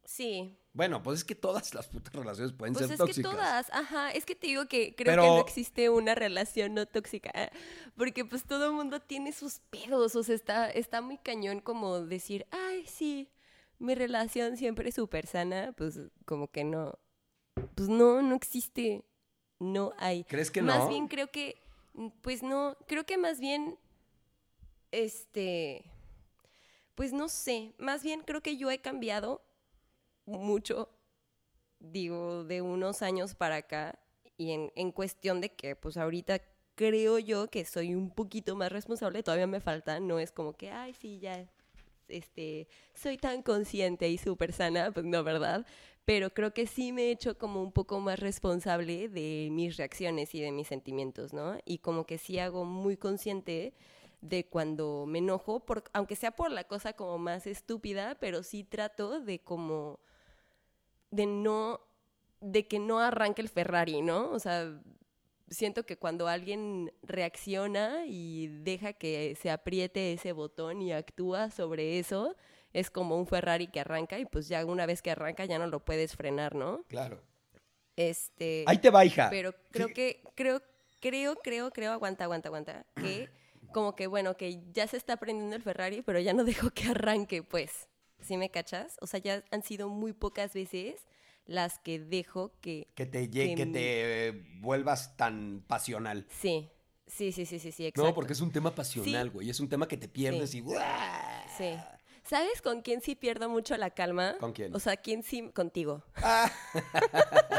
[0.04, 0.56] Sí.
[0.72, 3.30] Bueno, pues es que todas las putas relaciones pueden Pues ser es tóxicas.
[3.32, 6.74] que todas, ajá, es que te digo que creo Pero- que no existe una relación
[6.74, 7.32] no tóxica,
[7.96, 12.00] porque pues todo el mundo tiene sus pedos, o sea, está, está muy cañón como
[12.00, 13.30] decir, ay, sí,
[13.78, 16.98] mi relación siempre es súper sana, pues como que no,
[17.74, 19.02] pues no, no existe,
[19.58, 20.24] no hay.
[20.24, 20.88] ¿Crees que Más no?
[20.88, 21.60] bien creo que,
[22.22, 23.78] pues no, creo que más bien,
[24.92, 25.84] este,
[26.94, 29.42] pues no sé, más bien creo que yo he cambiado
[30.24, 30.88] mucho,
[31.78, 33.98] digo, de unos años para acá,
[34.36, 36.40] y en, en cuestión de que, pues ahorita
[36.74, 40.70] creo yo que soy un poquito más responsable, todavía me falta, no es como que,
[40.70, 41.48] ay, sí, ya,
[42.08, 45.66] este, soy tan consciente y súper sana, pues no, ¿verdad?
[46.04, 50.34] Pero creo que sí me he hecho como un poco más responsable de mis reacciones
[50.34, 51.58] y de mis sentimientos, ¿no?
[51.64, 53.74] Y como que sí hago muy consciente
[54.20, 58.64] de cuando me enojo, por, aunque sea por la cosa como más estúpida, pero sí
[58.64, 59.98] trato de como
[61.10, 61.80] de no
[62.40, 64.30] de que no arranque el Ferrari, ¿no?
[64.30, 64.80] O sea,
[65.48, 71.98] siento que cuando alguien reacciona y deja que se apriete ese botón y actúa sobre
[71.98, 72.36] eso,
[72.72, 75.66] es como un Ferrari que arranca y pues ya una vez que arranca ya no
[75.66, 76.84] lo puedes frenar, ¿no?
[76.88, 77.22] Claro.
[77.96, 79.28] Este, Ahí te va, hija.
[79.30, 80.60] pero creo que, creo,
[81.00, 83.30] creo, creo, creo, aguanta, aguanta, aguanta, que
[83.72, 86.84] como que bueno, que ya se está prendiendo el Ferrari, pero ya no dejo que
[86.88, 87.88] arranque, pues.
[88.20, 88.96] ¿Sí me cachas?
[89.00, 91.06] O sea, ya han sido muy pocas veces
[91.46, 92.88] las que dejo que...
[92.94, 96.26] Que te, que te eh, vuelvas tan pasional.
[96.28, 96.68] Sí,
[97.06, 98.08] sí, sí, sí, sí, sí, exacto.
[98.08, 99.32] No, porque es un tema pasional, Sí.
[99.32, 99.50] güey.
[99.50, 100.58] Es un tema que te pierdes Sí.
[100.58, 100.62] y.
[101.56, 101.76] Sí.
[102.24, 104.34] ¿Sabes con quién sí pierdo mucho la calma?
[104.40, 104.74] ¿Con quién?
[104.74, 105.48] O sea, ¿quién sí?
[105.54, 106.02] Contigo.
[106.16, 106.50] Ah,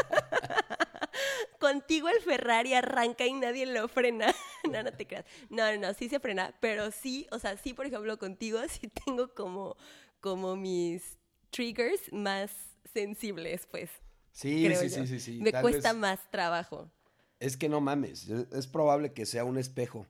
[1.59, 4.33] Contigo el Ferrari arranca y nadie lo frena.
[4.69, 5.25] no, no te creas.
[5.49, 8.89] No, no, no, sí se frena, pero sí, o sea, sí, por ejemplo, contigo sí
[9.05, 9.75] tengo como,
[10.19, 11.17] como mis
[11.49, 12.51] triggers más
[12.93, 13.89] sensibles, pues.
[14.31, 15.39] Sí, sí, sí, sí, sí.
[15.41, 16.91] Me Tal cuesta vez- más trabajo.
[17.39, 20.05] Es que no mames, es- probable que sea un espejo.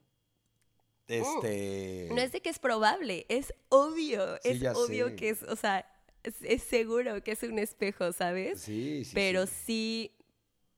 [1.06, 2.08] Este...
[2.12, 4.36] No es de que es probable, es obvio.
[4.42, 5.16] Sí, es obvio sé.
[5.16, 5.86] que es, o sea,
[6.22, 8.60] es, es seguro que es un espejo, ¿sabes?
[8.60, 9.12] Sí, sí.
[9.14, 9.52] pero sí.
[9.64, 10.12] sí,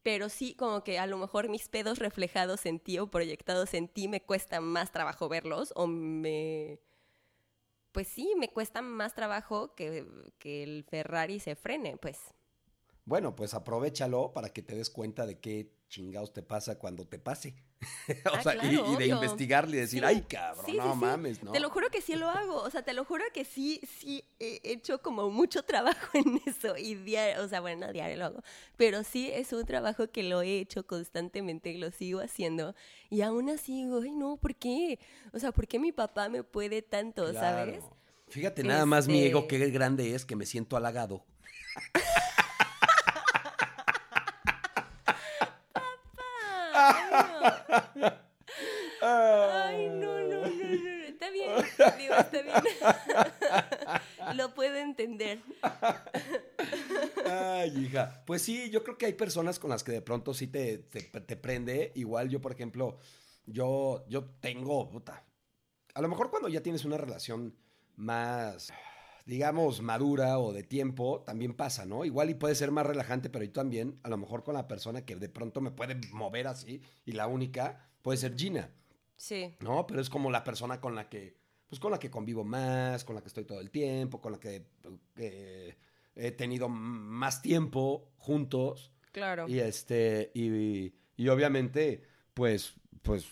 [0.03, 3.89] pero sí como que a lo mejor mis pedos reflejados en ti o proyectados en
[3.89, 6.79] ti me cuesta más trabajo verlos o me...
[7.93, 10.07] Pues sí, me cuesta más trabajo que,
[10.39, 12.19] que el Ferrari se frene, pues.
[13.05, 17.19] Bueno, pues aprovechalo para que te des cuenta de qué chingados te pasa cuando te
[17.19, 17.55] pase.
[18.27, 19.15] o Ah, sea, y- claro, y, de obvio.
[19.17, 20.95] investigarle y decir, Sí, ay, cabrón, sí, no sí, sí.
[20.97, 21.51] mames, ¿no?
[21.53, 24.23] Te lo juro que sí lo hago, o sea, te lo juro que sí, sí
[24.39, 28.25] he hecho como mucho trabajo en eso y diario, o sea, bueno, no diario lo
[28.27, 28.43] hago,
[28.77, 32.75] pero sí es un trabajo que lo he hecho constantemente y lo sigo haciendo
[33.11, 34.99] y aún así digo, ay no, ¿por qué?
[35.33, 37.79] O sea, ¿por qué mi papá me puede tanto, sabes?
[37.81, 37.97] Claro.
[38.29, 41.25] Fíjate nada más mi ego Este- qué grande es que me siento halagado.
[49.03, 51.51] Ay, no, no, no, no, no, está bien,
[51.99, 52.57] digo, está bien.
[54.37, 55.41] lo puedo entender.
[57.27, 58.23] Ay, hija.
[58.27, 61.03] Pues sí, yo creo que hay personas con las que de pronto sí te, te,
[61.03, 61.93] te prende.
[61.95, 62.99] Igual yo, por ejemplo,
[63.47, 65.25] yo, yo tengo, puta.
[65.95, 67.57] A lo mejor cuando ya tienes una relación
[67.97, 68.73] más,
[69.31, 72.05] digamos, madura o de tiempo, también pasa, ¿no?
[72.05, 75.05] Igual y puede ser más relajante, pero yo también, a lo mejor con la persona
[75.07, 78.71] que de pronto me puede mover así, y la única puede ser Gina.
[79.15, 79.55] Sí.
[79.61, 79.87] ¿no?
[79.87, 81.37] Pero es como la persona con la que,
[81.69, 84.41] pues con la que convivo más, con la que estoy todo el tiempo, con la
[84.41, 84.67] que
[85.17, 85.77] eh,
[86.17, 88.91] he tenido más tiempo juntos.
[89.13, 89.47] Claro.
[89.49, 92.03] Y este, y, y obviamente,
[92.35, 93.29] pues, pues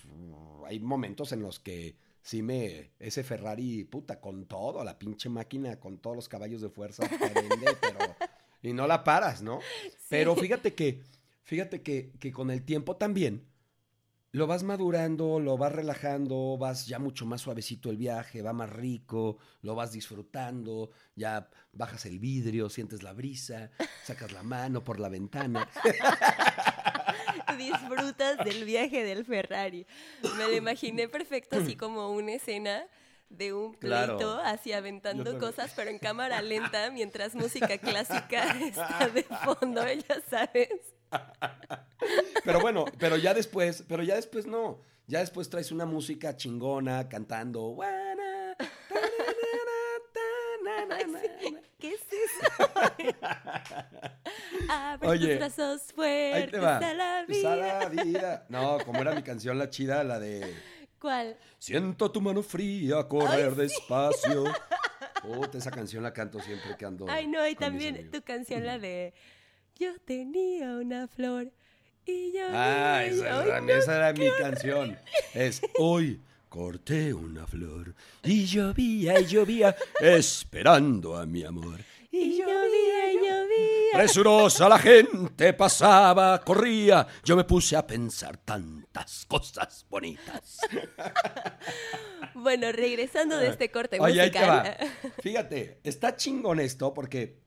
[0.64, 1.96] hay momentos en los que
[2.28, 6.68] sí me, ese Ferrari, puta, con todo, la pinche máquina, con todos los caballos de
[6.68, 7.98] fuerza, prende, pero,
[8.60, 9.60] y no la paras, ¿no?
[10.10, 11.02] Pero fíjate que,
[11.44, 13.46] fíjate que, que con el tiempo también,
[14.32, 18.68] lo vas madurando, lo vas relajando, vas ya mucho más suavecito el viaje, va más
[18.68, 23.70] rico, lo vas disfrutando, ya bajas el vidrio, sientes la brisa,
[24.04, 25.66] sacas la mano por la ventana.
[27.58, 29.86] disfrutas del viaje del Ferrari.
[30.36, 32.86] Me lo imaginé perfecto, así como una escena
[33.28, 34.16] de un Claro.
[34.16, 40.20] pleito, así aventando cosas, pero en cámara lenta, mientras música clásica está de fondo, ya
[40.30, 40.70] sabes.
[42.44, 44.80] Pero bueno, pero ya después, pero ya después no.
[45.06, 47.60] Ya después traes una música chingona cantando.
[47.70, 48.54] "Guana,
[48.88, 51.60] tanana, tanana".
[51.78, 52.17] ¿Qué es eso?
[54.68, 57.56] Abre Oye, tus brazos fuertes a la A vida.
[57.56, 58.46] la vida.
[58.48, 60.54] No, como era mi canción la chida, la de
[61.00, 61.36] ¿Cuál?
[61.58, 64.44] Siento tu mano fría correr despacio.
[65.52, 67.06] Esa canción la canto siempre que ando.
[67.08, 69.12] Ay, no, y también tu canción, la de
[69.76, 71.50] Yo tenía una flor
[72.06, 72.46] y yo.
[72.52, 74.98] Ah, esa, Ay, era, no, esa era mi canción.
[75.34, 81.80] Es hoy corté una flor y llovía y llovía esperando a mi amor.
[82.10, 83.92] Y llovía, y llovía.
[83.92, 87.06] Presurosa la gente pasaba, corría.
[87.22, 90.58] Yo me puse a pensar tantas cosas bonitas.
[92.34, 94.76] Bueno, regresando de este corte Oye, ahí te musical.
[94.80, 95.10] va.
[95.22, 97.40] Fíjate, está chingón esto porque,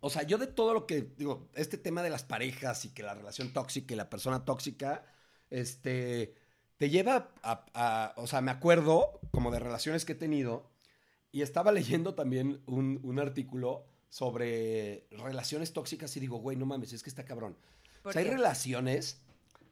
[0.00, 3.02] o sea, yo de todo lo que, digo, este tema de las parejas y que
[3.02, 5.04] la relación tóxica y la persona tóxica,
[5.50, 6.34] este,
[6.78, 10.70] te lleva a, a- o sea, me acuerdo como de relaciones que he tenido
[11.34, 16.92] y estaba leyendo también un, un artículo sobre relaciones tóxicas y digo, güey, no mames,
[16.92, 17.56] es que está cabrón.
[17.98, 19.20] O ¿Por sea, hay relaciones,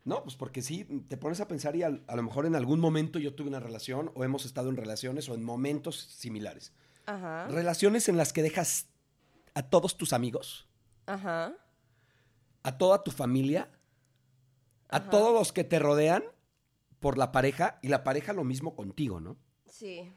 [0.04, 3.20] no, pues porque sí, te pones a pensar y a, lo mejor en algún momento
[3.20, 6.72] yo tuve una relación o hemos estado en relaciones o en momentos similares.
[7.06, 7.46] Ajá.
[7.46, 8.88] Relaciones en las que dejas
[9.54, 10.66] a todos tus amigos,
[11.06, 11.54] Ajá.
[12.64, 13.70] a toda tu familia,
[14.88, 16.24] a todos los que te rodean
[16.98, 19.36] por la pareja y la pareja lo mismo contigo, ¿no?
[19.68, 20.12] Sí.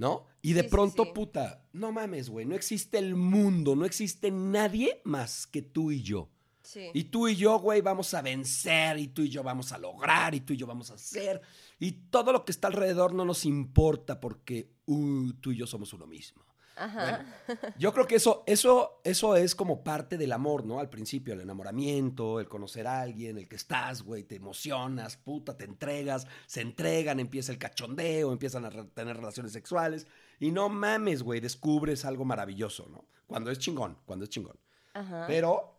[0.00, 0.24] ¿No?
[0.40, 1.10] Y de Sí, pronto, sí.
[1.14, 6.00] puta, no mames, güey, no existe el mundo, no existe nadie más que tú y
[6.02, 6.30] yo.
[6.62, 6.86] Sí.
[6.94, 10.34] Y tú y yo, güey, vamos a vencer, y tú y yo vamos a lograr,
[10.34, 11.42] y tú y yo vamos a hacer.
[11.78, 15.92] Y todo lo que está alrededor no nos importa porque uh, tú y yo somos
[15.92, 16.42] uno mismo.
[16.76, 17.26] Ajá.
[17.78, 20.80] Yo creo que eso, eso, eso es como parte del amor, ¿no?
[20.80, 25.56] Al principio, el enamoramiento, el conocer a alguien, el que estás, güey, te emocionas, puta,
[25.56, 30.06] te entregas, se entregan, empieza el cachondeo, empiezan a re- tener relaciones sexuales.
[30.38, 33.04] Y no mames, güey, descubres algo maravilloso, ¿no?
[33.26, 34.58] Cuando es chingón, cuando es chingón.
[34.94, 35.24] Ajá.
[35.26, 35.76] Pero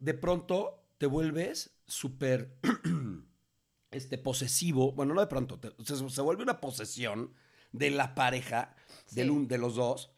[0.00, 2.56] de pronto te vuelves súper
[3.90, 7.32] este posesivo, bueno, no de pronto, te- se, se vuelve una posesión
[7.74, 8.74] de la pareja,
[9.10, 9.30] del Sí.
[9.30, 10.10] un- de los dos.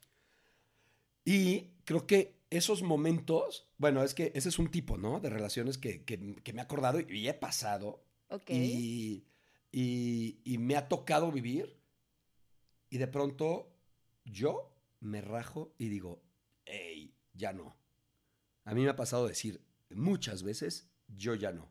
[1.24, 5.20] Y creo que esos momentos, bueno, es que ese es un tipo, ¿no?
[5.20, 8.04] De relaciones que, que- que me he acordado y, y he pasado.
[8.28, 8.50] Ok.
[8.50, 9.24] Y,
[9.72, 11.76] y- y me ha tocado vivir.
[12.90, 13.72] Y de pronto
[14.24, 16.22] yo me rajo y digo,
[16.64, 17.76] hey, ya no.
[18.64, 21.68] A mí me ha pasado decir muchas veces, yo ya no.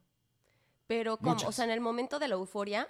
[0.87, 2.87] Pero como, o sea, en el momento de la euforia,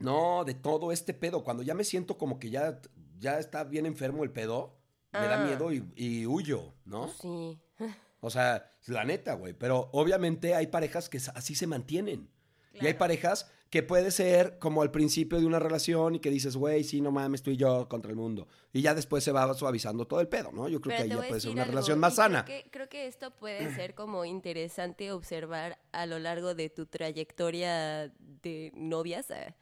[0.00, 1.44] No, de todo este pedo.
[1.44, 2.80] Cuando ya me siento como que ya,
[3.18, 4.74] ya está bien enfermo el pedo,
[5.12, 5.46] me da Ah.
[5.46, 7.08] miedo y, y huyo, ¿no?
[7.08, 7.58] sí.
[8.22, 9.54] O sea, la neta, güey.
[9.54, 12.28] Pero obviamente hay parejas que así se mantienen.
[12.74, 16.54] Y hay parejas que puede ser como al principio de una relación y que dices,
[16.56, 18.46] güey, sí, no mames, tú y yo contra el mundo.
[18.74, 20.68] Y ya después se va suavizando todo el pedo, ¿no?
[20.68, 22.44] Yo creo Pero que ahí ya puede ser una algo, relación más sana.
[22.44, 26.84] Creo que, creo que esto puede ser como interesante observar a lo largo de tu
[26.84, 29.54] trayectoria de novias, eh,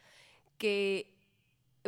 [0.59, 1.17] que,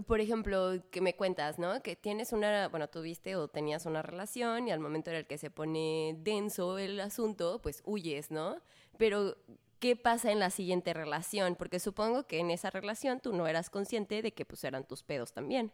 [0.07, 1.83] por ejemplo, que me cuentas, ¿no?
[1.83, 5.39] Que tienes una, bueno, tuviste o tenías una relación y al momento en el que
[5.39, 8.61] se pone denso el asunto, pues huyes, ¿no?
[8.97, 9.37] Pero,
[9.79, 11.57] ¿qué pasa en la siguiente relación?
[11.57, 15.03] Porque supongo que en esa relación tú no eras consciente de que pues eran tus
[15.03, 15.73] pedos también.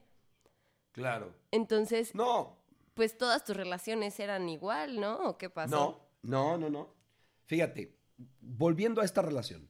[0.92, 1.35] Claro.
[1.50, 2.56] Entonces, No,
[2.94, 5.18] pues todas tus relaciones eran igual, ¿no?
[5.28, 6.09] ¿O qué pasó?
[6.22, 6.94] No, no, no, no.
[7.44, 7.94] Fíjate,
[8.40, 9.68] volviendo a esta relación,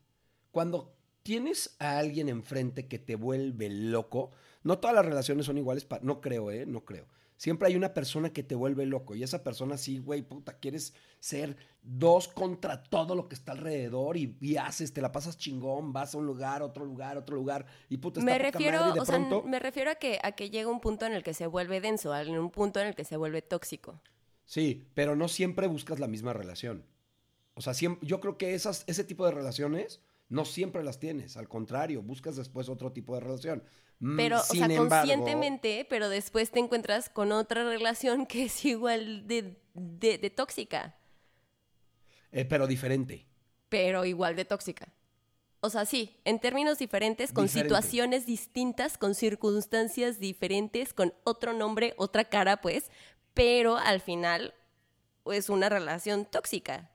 [0.53, 0.96] cuando
[1.27, 4.31] tienes a alguien enfrente que te vuelve loco,
[4.63, 6.67] no todas las relaciones son iguales, no creo, ¿eh?
[6.67, 7.09] No creo.
[7.37, 10.95] Siempre hay una persona que te vuelve loco y esa persona sí, güey, puta, quieres
[11.19, 15.93] ser dos contra todo lo que está alrededor y, y haces, te la pasas chingón,
[15.93, 18.91] vas a un lugar, otro lugar, otro lugar y puta, está Me poca refiero, madre
[18.93, 19.43] y de o sea, pronto...
[19.43, 22.17] me refiero a que, a que llega un punto en el que se vuelve denso,
[22.17, 24.01] en un punto en el que se vuelve tóxico.
[24.45, 26.85] Sí, pero no siempre buscas la misma relación.
[27.55, 31.37] O sea, siem- yo creo que esas, ese tipo de relaciones no siempre las tienes.
[31.37, 33.63] Al contrario, buscas después otro tipo de relación.
[34.01, 38.65] Mm, Pero, o sea, embargo- conscientemente, pero después te encuentras con otra relación que es
[38.65, 40.97] igual de, de, de tóxica,
[42.33, 43.27] eh, pero diferente.
[43.69, 44.89] pero igual de tóxica.
[45.61, 47.69] O sea, sí, en términos diferentes, con Diferente.
[47.75, 52.91] situaciones distintas, con circunstancias diferentes, con otro nombre, otra cara, pues,
[53.35, 54.55] pero al final
[55.25, 56.91] es una relación tóxica.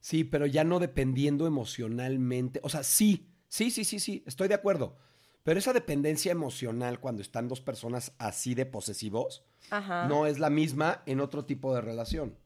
[0.00, 2.60] Sí, pero ya no dependiendo emocionalmente.
[2.62, 4.96] O sea, sí, sí, sí, sí, sí, estoy de acuerdo.
[5.42, 10.06] Pero esa dependencia emocional cuando están dos personas así de posesivos Ajá.
[10.06, 12.36] no es la misma en otro tipo de relación.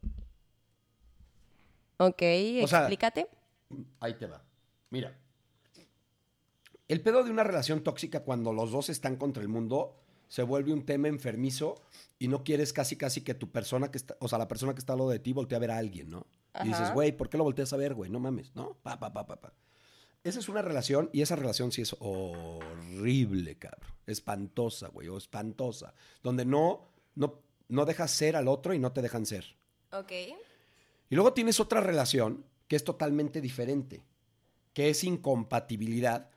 [1.97, 2.23] Ok,
[2.63, 3.29] O sea, explícate.
[4.01, 4.45] Ahí te va.
[4.91, 5.19] Mira.
[6.89, 10.73] El pedo de una relación tóxica cuando los dos están contra el mundo se vuelve
[10.73, 11.83] un tema enfermizo
[12.19, 14.79] y no quieres casi casi que tu persona que está, o sea, la persona que
[14.79, 16.27] está al lado de ti voltee a ver a alguien, ¿no?
[16.65, 18.11] Y dices, güey, ¿por qué lo volteas a ver, güey?
[18.11, 18.75] No mames, ¿no?
[18.83, 19.53] Pa, pa, pa, pa, pa.
[20.23, 23.91] Esa es una relación y esa relación sí es horrible, cabrón.
[24.07, 25.95] Espantosa, güey, o espantosa.
[26.23, 29.57] Donde no, no, no dejas ser al otro y no te dejan ser.
[29.93, 30.13] Ok.
[31.11, 34.05] Y luego tienes otra relación que es totalmente diferente,
[34.73, 36.31] que es incompatibilidad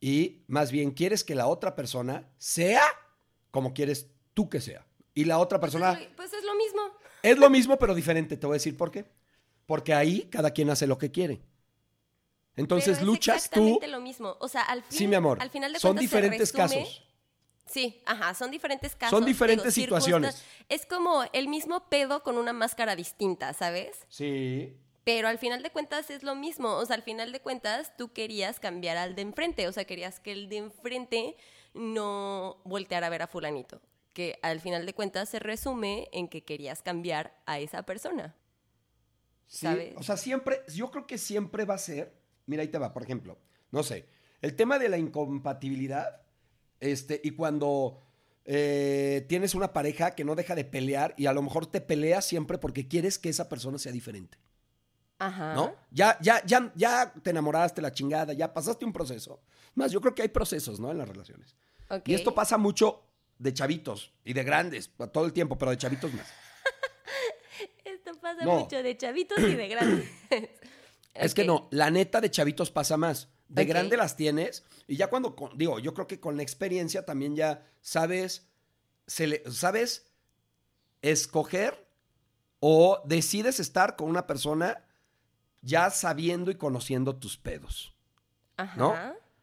[0.00, 2.82] y más bien quieres que la otra persona sea
[3.50, 4.86] como quieres tú que sea.
[5.14, 6.80] Y la otra persona Pues, pues es lo mismo.
[7.22, 8.36] es lo mismo pero diferente.
[8.36, 9.04] Te voy a decir por qué.
[9.70, 11.42] Porque ahí cada quien hace lo que quiere.
[12.56, 13.60] Entonces Pero es luchas tú.
[13.60, 14.36] exactamente lo mismo.
[14.40, 15.38] O sea, al fin, Sí, mi amor.
[15.40, 17.04] Al final de Son diferentes resume- casos.
[17.66, 19.16] Sí, ajá, son diferentes casos.
[19.16, 20.42] Son diferentes digo, situaciones.
[20.68, 24.06] Es como el mismo pedo con una máscara distinta, ¿sabes?
[24.08, 24.76] Sí.
[25.04, 26.70] Pero al final de cuentas es lo mismo.
[26.70, 29.68] O sea, al final de cuentas tú querías cambiar al de enfrente.
[29.68, 31.36] O sea, querías que el de enfrente
[31.74, 33.80] no volteara a ver a fulanito.
[34.14, 38.34] Que al final de cuentas se resume en que querías cambiar a esa persona.
[39.50, 39.94] Sí, ¿sabes?
[39.96, 42.14] o sea, siempre, yo creo que siempre va a ser,
[42.46, 43.36] mira, ahí te va, por ejemplo,
[43.72, 44.06] no sé,
[44.42, 46.20] el tema de la incompatibilidad,
[46.78, 48.00] este, y cuando
[48.44, 52.24] eh, tienes una pareja que no deja de pelear y a lo mejor te peleas
[52.24, 54.38] siempre porque quieres que esa persona sea diferente,
[55.18, 55.54] Ajá.
[55.54, 55.74] ¿no?
[55.90, 59.40] Ya, ya, ya, ya te enamoraste la chingada, ya pasaste un proceso.
[59.74, 60.92] Más, yo creo que hay procesos, ¿no?
[60.92, 61.56] En las relaciones.
[61.88, 62.06] Ok.
[62.06, 63.02] Y esto pasa mucho
[63.36, 66.28] de chavitos y de grandes, todo el tiempo, pero de chavitos más.
[68.34, 68.60] Pasa No.
[68.60, 70.08] mucho de chavitos y de grandes.
[71.14, 73.28] Es que no, la neta de chavitos pasa más.
[73.48, 77.04] De grande las tienes y ya cuando, con- digo, yo creo que con la experiencia
[77.04, 78.46] también ya sabes,
[79.08, 80.06] se le- sabes
[81.02, 81.86] escoger
[82.60, 84.84] o decides estar con una persona
[85.62, 87.92] ya sabiendo y conociendo tus pedos.
[88.56, 88.76] Ajá.
[88.78, 88.94] ¿no?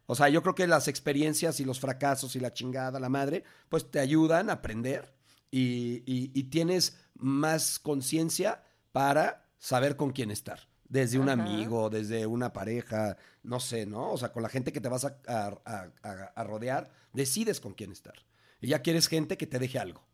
[0.06, 3.44] O sea, yo creo que las experiencias y los fracasos y la chingada, la madre,
[3.68, 5.14] pues te ayudan a aprender
[5.52, 10.60] y, y- y tienes más conciencia para saber con quién estar.
[10.90, 11.42] Desde un Ajá.
[11.44, 14.12] amigo, desde una pareja, no sé, ¿no?
[14.12, 17.60] O sea, con la gente que te vas a, a- a- a- a rodear, decides
[17.60, 18.14] con quién estar.
[18.62, 20.06] Y ya quieres gente que te deje algo.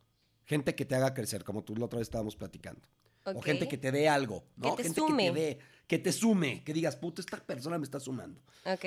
[0.46, 2.82] Gente que te haga crecer, como tú la otra vez estábamos platicando.
[3.26, 4.76] O gente que te dé algo, ¿no?
[4.76, 5.26] te gente sume.
[5.28, 8.42] que te dé, que te sume, que digas, puta, esta persona me está sumando.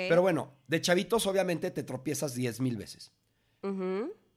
[0.08, 3.12] Pero bueno, de chavitos obviamente te tropiezas diez mil veces.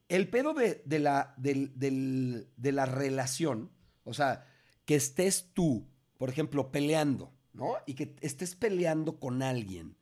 [0.08, 3.72] El pedo de, de la, de la relación,
[4.06, 4.46] o sea,
[4.90, 7.74] que estés tú, por ejemplo, peleando, ¿no?
[7.86, 9.96] Y que estés peleando con alguien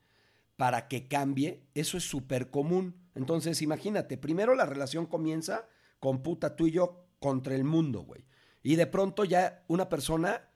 [0.55, 2.95] para que cambie, eso es súper común.
[3.13, 5.67] Entonces, imagínate, primero la relación comienza
[5.99, 8.23] con puta tú y yo contra el mundo, güey.
[8.63, 10.51] Y de pronto ya una persona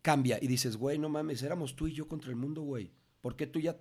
[0.00, 2.94] cambia y dices, güey, no mames, éramos tú y yo contra el mundo, güey.
[3.20, 3.78] ¿Por qué tú ya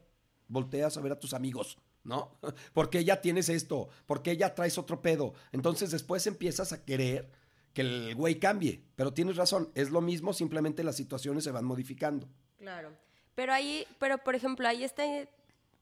[0.49, 1.77] volteas a ver a tus amigos?
[2.03, 2.37] ¿No?
[2.73, 3.87] ¿Por qué ya tienes esto?
[4.07, 5.35] ¿Por qué ya traes otro pedo?
[5.53, 7.31] Entonces después empiezas a querer
[7.75, 8.81] que el güey cambie.
[8.95, 12.27] Pero tienes razón, es lo mismo, simplemente las situaciones se van modificando.
[12.57, 12.91] Claro.
[13.35, 15.03] Pero ahí, pero por ejemplo, ahí está,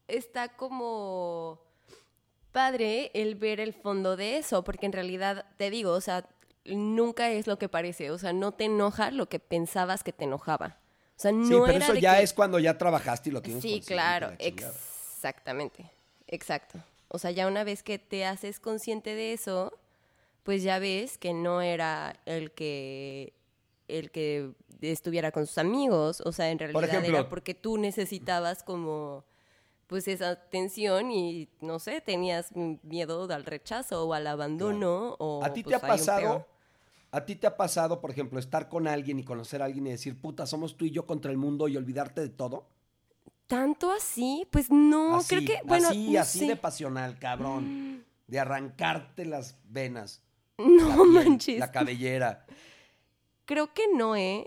[0.08, 1.62] está como
[2.52, 6.28] padre el ver el fondo de eso, porque en realidad, te digo, o sea,
[6.64, 10.24] nunca es lo que parece, o sea, no te enoja lo que pensabas que te
[10.24, 10.78] enojaba.
[11.16, 13.40] O sea, no sí, pero era eso ya que- es cuando ya trabajaste y lo
[13.40, 15.90] tienes Sí, claro, exactamente,
[16.26, 16.82] exacto.
[17.08, 19.72] O sea, ya una vez que te haces consciente de eso,
[20.44, 23.32] pues ya ves que no era el que
[23.88, 28.62] el que estuviera con sus amigos, o sea, en realidad ejemplo- era porque tú necesitabas
[28.62, 29.24] como
[29.86, 35.52] pues esa atención y no sé, tenías miedo al rechazo o al abandono o ¿A
[35.52, 36.46] ti te pues, ha pasado?
[37.10, 39.90] ¿A ti te ha pasado, por ejemplo, estar con alguien y conocer a alguien y
[39.90, 42.66] decir, puta, somos tú y yo contra el mundo y olvidarte de todo?
[43.46, 46.46] tanto así, pues no, así, creo que bueno, así, no así sé.
[46.46, 48.04] de pasional, cabrón.
[48.26, 50.22] De arrancarte las venas,
[50.58, 51.58] la no piel, manches.
[51.58, 52.46] la cabellera.
[53.44, 54.46] Creo que no, ¿eh?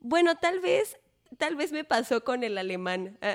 [0.00, 0.98] Bueno, tal vez,
[1.38, 3.18] tal vez me pasó con el alemán.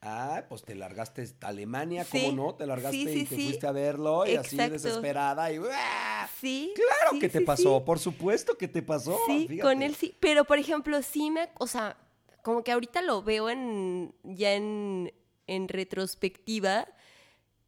[0.00, 2.54] Ah, pues te largaste a Alemania, Sí, ¿cómo no?
[2.54, 6.28] Te largaste sí, y te fuiste a verlo y así desesperada y ¡ah!
[6.40, 6.72] sí.
[6.76, 9.18] Claro que te pasó, por supuesto que te pasó.
[9.26, 9.60] Sí, fíjate.
[9.68, 10.14] con él sí.
[10.20, 11.96] Pero, por ejemplo, sí me, o sea,
[12.42, 15.12] como que ahorita lo veo en, ya en,
[15.48, 16.86] en retrospectiva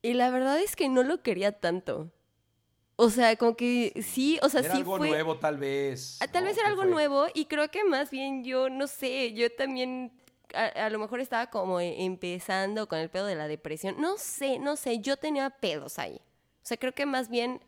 [0.01, 2.13] y la verdad es que no lo quería tanto.
[3.03, 5.09] O sea, como que sí, o sea, Era sí algo fue...
[5.09, 6.19] nuevo, tal vez.
[6.21, 6.49] Ah, Tal ¿no?
[6.51, 6.91] vez era ¿Qué algo fue?
[6.91, 10.13] nuevo y creo que más bien yo, no sé, yo también
[10.55, 13.97] a, a lo mejor estaba como e- empezando con el pedo de la depresión.
[13.99, 16.17] No sé, no sé, yo tenía pedos ahí.
[16.63, 17.61] O sea, creo que más bien,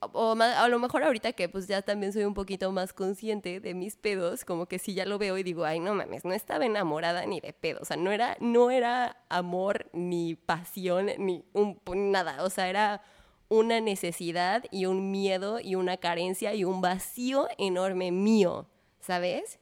[0.00, 3.72] o, a lo mejor ahorita que pues ya también soy un poquito más consciente de
[3.74, 6.66] mis pedos, como que sí ya lo veo y digo, ay, no mames, no estaba
[6.66, 7.78] enamorada ni de pedo.
[7.82, 12.42] O sea, no era, no era amor, ni pasión, ni un, nada.
[12.42, 13.02] O sea, era
[13.48, 18.68] una necesidad y un miedo y una carencia y un vacío enorme mío,
[19.00, 19.58] ¿sabes?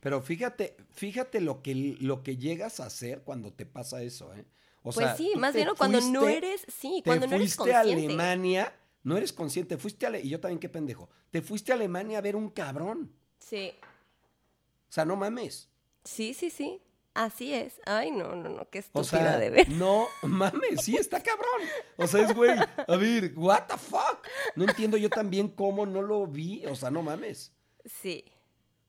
[0.00, 4.44] Pero fíjate, fíjate lo que, lo que llegas a hacer cuando te pasa eso, ¿eh?
[4.82, 7.80] O pues sea, sí, más bien cuando no eres, sí, cuando no eres fuiste a
[7.80, 8.12] consciente.
[8.12, 11.08] Alemania, no eres consciente, fuiste a Ale- y yo también qué pendejo.
[11.30, 13.12] Te fuiste a Alemania a ver un cabrón.
[13.38, 13.72] Sí,
[14.88, 15.68] O sea, no mames.
[16.04, 16.80] sí, sí, sí.
[17.16, 17.80] Así es.
[17.86, 19.68] Ay, no, no, no, qué O estúpida sea, de ver.
[19.70, 21.62] no mames, sí está cabrón.
[21.96, 22.50] O sea, es güey,
[22.86, 24.26] a ver, what the fuck?
[24.54, 27.52] No entiendo yo también cómo no lo vi, o sea, no mames.
[27.86, 28.24] Sí.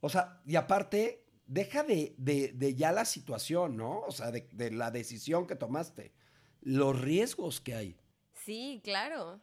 [0.02, 4.02] O sea, y aparte, deja de, de- de ya la situación, ¿no?
[4.02, 6.13] O sea, de, de la decisión que tomaste.
[6.62, 7.98] Los riesgos que hay.
[8.34, 9.40] Sí, claro.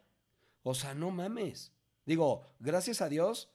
[0.61, 1.71] O sea, no mames.
[2.05, 3.49] Digo, gracias a Dios,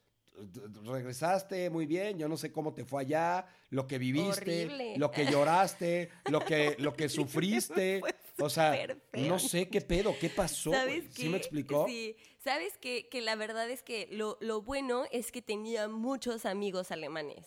[0.84, 2.18] regresaste muy bien.
[2.18, 4.96] Yo no sé cómo te fue allá, lo que viviste, Horrible.
[4.96, 8.02] lo que lloraste, lo que, lo que sufriste.
[8.38, 8.74] O sea,
[9.12, 10.70] no sé qué pedo, qué pasó.
[10.72, 11.22] ¿Sabes qué?
[11.22, 11.86] ¿Sí me explicó?
[11.86, 12.16] Sí.
[12.38, 13.08] ¿Sabes qué?
[13.08, 17.46] Que la verdad es que lo, lo bueno es que tenía muchos amigos alemanes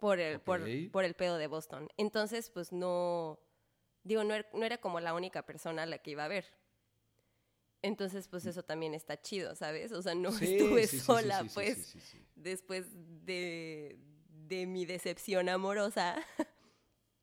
[0.00, 1.88] por el, por, por el pedo de Boston.
[1.96, 3.38] Entonces, pues no.
[4.02, 6.44] Digo, no era, no era como la única persona a la que iba a ver.
[7.84, 9.92] Entonces, pues eso también está chido, ¿sabes?
[9.92, 12.26] O sea, no Sí, estuve sí, sola, sí, pues, sí, sí, sí.
[12.34, 12.86] después
[13.26, 13.98] de,
[14.48, 16.16] de mi decepción amorosa.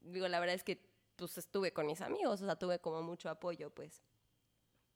[0.02, 0.80] Digo, la verdad es que
[1.16, 4.04] pues estuve con mis amigos, o sea, tuve como mucho apoyo, pues.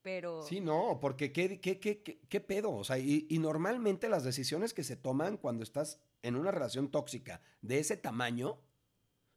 [0.03, 0.43] Pero...
[0.43, 2.71] Sí, no, porque ¿qué, qué, qué, qué, qué pedo?
[2.71, 6.91] O sea, y, y normalmente las decisiones que se toman cuando estás en una relación
[6.91, 8.59] tóxica de ese tamaño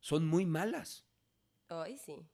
[0.01, 1.07] son muy malas.
[1.69, 2.27] Ay, sí.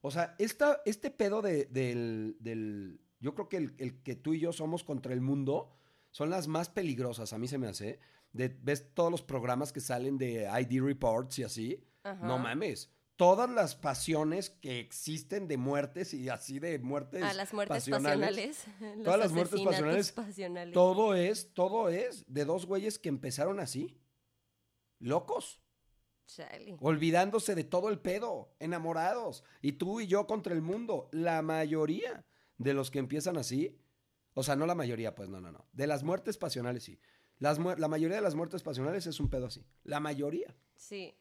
[0.00, 4.34] O sea, esta, este pedo de, del, del- Yo creo que el, el que tú
[4.34, 5.76] y yo somos contra el mundo
[6.12, 7.98] son las más peligrosas, a mí se me hace.
[8.30, 11.84] De, ¿Ves todos los programas que salen de ID Reports y así?
[12.04, 12.24] Ajá.
[12.24, 12.88] No mames.
[13.16, 18.64] Todas las pasiones que existen de muertes y así de muertes A las muertes pasionales,
[19.02, 20.72] Todas las muertes pasionales, pasionales.
[20.72, 23.98] Todo es, todo es de dos güeyes que empezaron así.
[25.00, 25.60] Locos.
[26.26, 26.76] Chale.
[26.80, 31.08] olvidándose de todo el pedo, enamorados, y tú y yo contra el mundo.
[31.10, 32.24] La mayoría
[32.58, 33.78] de los que empiezan así,
[34.34, 35.66] o sea, no la mayoría, pues no, no, no.
[35.72, 36.98] De las muertes pasionales, sí.
[37.38, 39.64] Las mu- la mayoría de las muertes pasionales es un pedo así.
[39.84, 40.54] La mayoría.
[40.74, 41.14] Sí.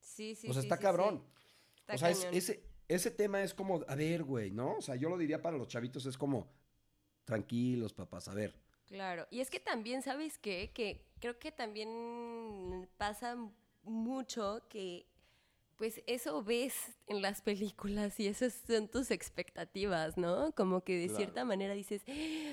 [0.00, 0.48] Sí, sí.
[0.48, 1.24] o sea, sí, está sí, cabrón.
[1.24, 1.44] sí.
[1.80, 4.76] Está o sea, es- ese, ese tema es como, a ver, güey, ¿no?
[4.76, 6.50] O sea, yo lo diría para los chavitos, es como,
[7.24, 8.54] tranquilos, papás, a ver.
[8.86, 10.72] Claro, y es que también, ¿sabes qué?
[10.74, 13.36] Que creo que también pasa
[13.84, 15.06] mucho que
[15.80, 16.74] pues eso ves
[17.06, 20.52] en las películas y esas son tus expectativas, ¿no?
[20.54, 21.16] Como que de Claro.
[21.16, 22.02] cierta manera dices,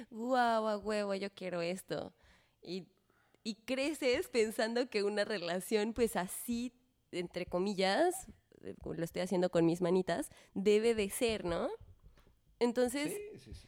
[0.10, 2.14] guau, a huevo, yo quiero esto.
[2.62, 2.88] Y,
[3.44, 6.72] y creces pensando que una relación pues así,
[7.12, 8.28] entre comillas,
[8.64, 11.68] eh, lo estoy haciendo con mis manitas, debe de ser, ¿no?
[12.60, 13.68] Entonces, Sí, sí, sí.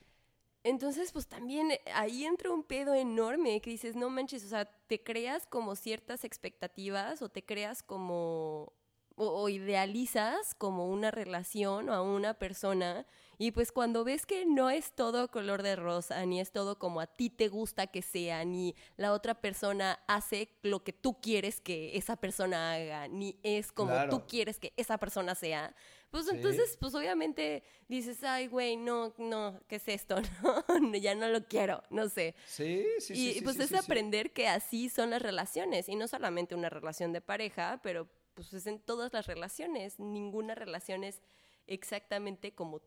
[0.63, 4.65] entonces, pues también eh, ahí entra un pedo enorme que dices, no manches, o sea,
[4.87, 8.71] te creas como ciertas expectativas o te creas como,
[9.19, 13.05] o, o idealizas como una relación o a una persona
[13.41, 16.99] y pues cuando ves que no es todo color de rosa, ni es todo como
[16.99, 21.61] a ti te gusta que sea, ni la otra persona hace lo que tú quieres
[21.61, 24.09] que esa persona haga, ni es como Claro.
[24.09, 25.73] tú quieres que esa persona sea,
[26.11, 26.31] pues Sí.
[26.35, 30.15] entonces, pues obviamente dices, ay, güey, no, no, ¿qué es esto?
[30.81, 32.35] No, ya no lo quiero, no sé.
[32.45, 33.29] Sí, sí, sí.
[33.29, 33.75] y sí, pues sí, es sí.
[33.77, 38.09] aprender que así son las relaciones, y no solamente una relación de pareja, pero
[38.39, 39.99] pues es en todas las relaciones.
[39.99, 41.21] Ninguna relación es
[41.67, 42.81] exactamente como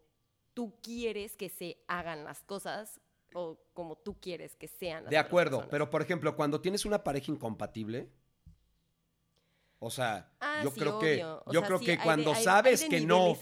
[0.54, 3.00] tú quieres que se hagan las cosas
[3.34, 5.70] o como tú quieres que sean las De acuerdo, personas.
[5.70, 8.08] pero por ejemplo, cuando tienes una pareja incompatible,
[9.78, 11.00] o sea, Ah, yo sí, creo obvio.
[11.16, 13.36] que O yo sea, creo sí, que de- cuando hay- hay sabes de que no,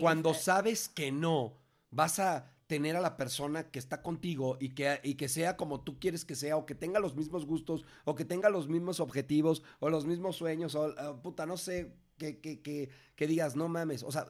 [0.00, 1.56] cuando sabes que no
[1.90, 5.82] vas a tener a la persona que está contigo y que, y que sea como
[5.82, 9.00] tú quieres que sea, o que tenga los mismos gustos, o que tenga los mismos
[9.00, 13.68] objetivos, o los mismos sueños, o puta, no sé, que, que, que, que digas, no
[13.68, 14.26] mames, o sea,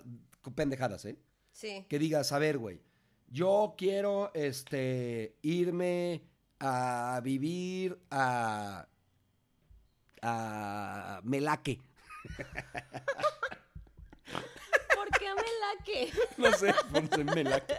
[0.54, 1.18] pendejadas, ¿eh?
[1.52, 1.86] Sí.
[1.88, 2.82] que digas, a ver, güey,
[3.28, 6.22] yo quiero este irme
[6.60, 8.88] a vivir a
[10.22, 11.80] a Melaque.
[15.74, 16.52] ¿Por qué me la que?
[16.52, 17.74] No sé, ponse Melaque.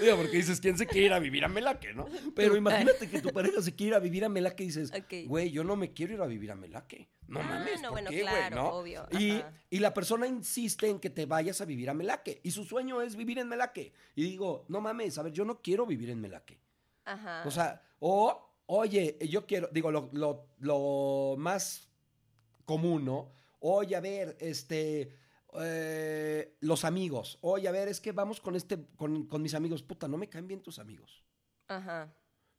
[0.00, 2.06] Digo, porque dices, ¿quién se quiere ir a vivir a Melaque, no?
[2.34, 4.92] Pero imagínate que tu pareja se quiere ir a vivir a Melaque y dices,
[5.26, 7.08] güey, yo no me quiero ir a vivir a Melaque.
[7.28, 8.68] No Ah, mames, no, ¿por bueno, qué, claro, ¿no?
[8.70, 12.40] obvio, Y, y la persona insiste en que te vayas a vivir a Melaque.
[12.42, 13.92] Y su sueño es vivir en Melaque.
[14.16, 16.58] Y digo, no mames, a ver, yo no quiero vivir en Melaque.
[17.04, 17.42] Ajá.
[17.46, 21.88] O sea, o, oye, yo quiero, digo, lo, lo- lo más
[22.64, 23.30] común, ¿no?
[23.60, 25.16] Oye, a ver, este,
[25.60, 27.38] eh, los amigos.
[27.42, 29.82] Oye, a ver, es que vamos con este, con, con mis amigos.
[29.82, 31.22] Puta, no me caen bien tus amigos,
[31.68, 32.12] Ajá.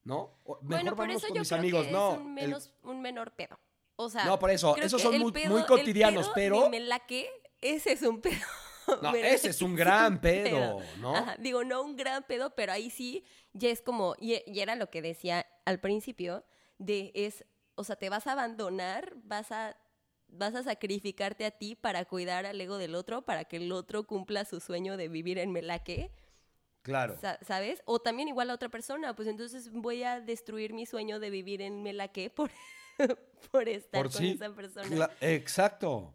[0.03, 0.39] ¿no?
[0.43, 2.11] O- Mejor Bueno, por vamos eso con yo mis creo amigos, que no.
[2.13, 3.59] es un, el- menos, un menor pedo.
[3.95, 6.63] O sea, No, por eso, esos que son muy- pedo- muy el cotidianos, pedo pero-
[6.63, 7.29] de Melaque,
[7.61, 8.35] ese es un pedo.
[9.01, 11.15] No, ese es un gran pedo, ¿no?
[11.15, 13.23] Ajá, Digo, no un gran pedo, pero ahí sí,
[13.53, 16.43] ya es como, y, y era lo que decía al principio,
[16.79, 19.77] de es, o sea, te vas a abandonar, vas a,
[20.35, 24.05] vas a sacrificarte a ti para cuidar al ego del otro, para que el otro
[24.05, 26.11] cumpla su sueño de vivir en Melaque.
[26.81, 27.17] Claro.
[27.21, 27.81] Sa- ¿Sabes?
[27.85, 31.61] O también igual a otra persona, pues entonces voy a destruir mi sueño de vivir
[31.61, 32.51] en Melaque por,
[33.51, 34.31] por estar Por con sí.
[34.31, 35.09] esa persona.
[35.21, 36.13] Exacto.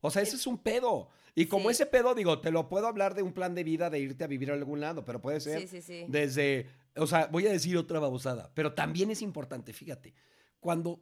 [0.00, 1.08] O sea, ese es un pedo.
[1.34, 1.72] Y como Sí.
[1.72, 4.26] ese pedo, digo, te lo puedo hablar de un plan de vida de irte a
[4.26, 6.06] vivir a algún lado, pero puede ser Sí, sí, sí.
[6.08, 10.14] desde, o sea, voy a decir otra babosada, pero también es importante, fíjate,
[10.60, 11.00] cuando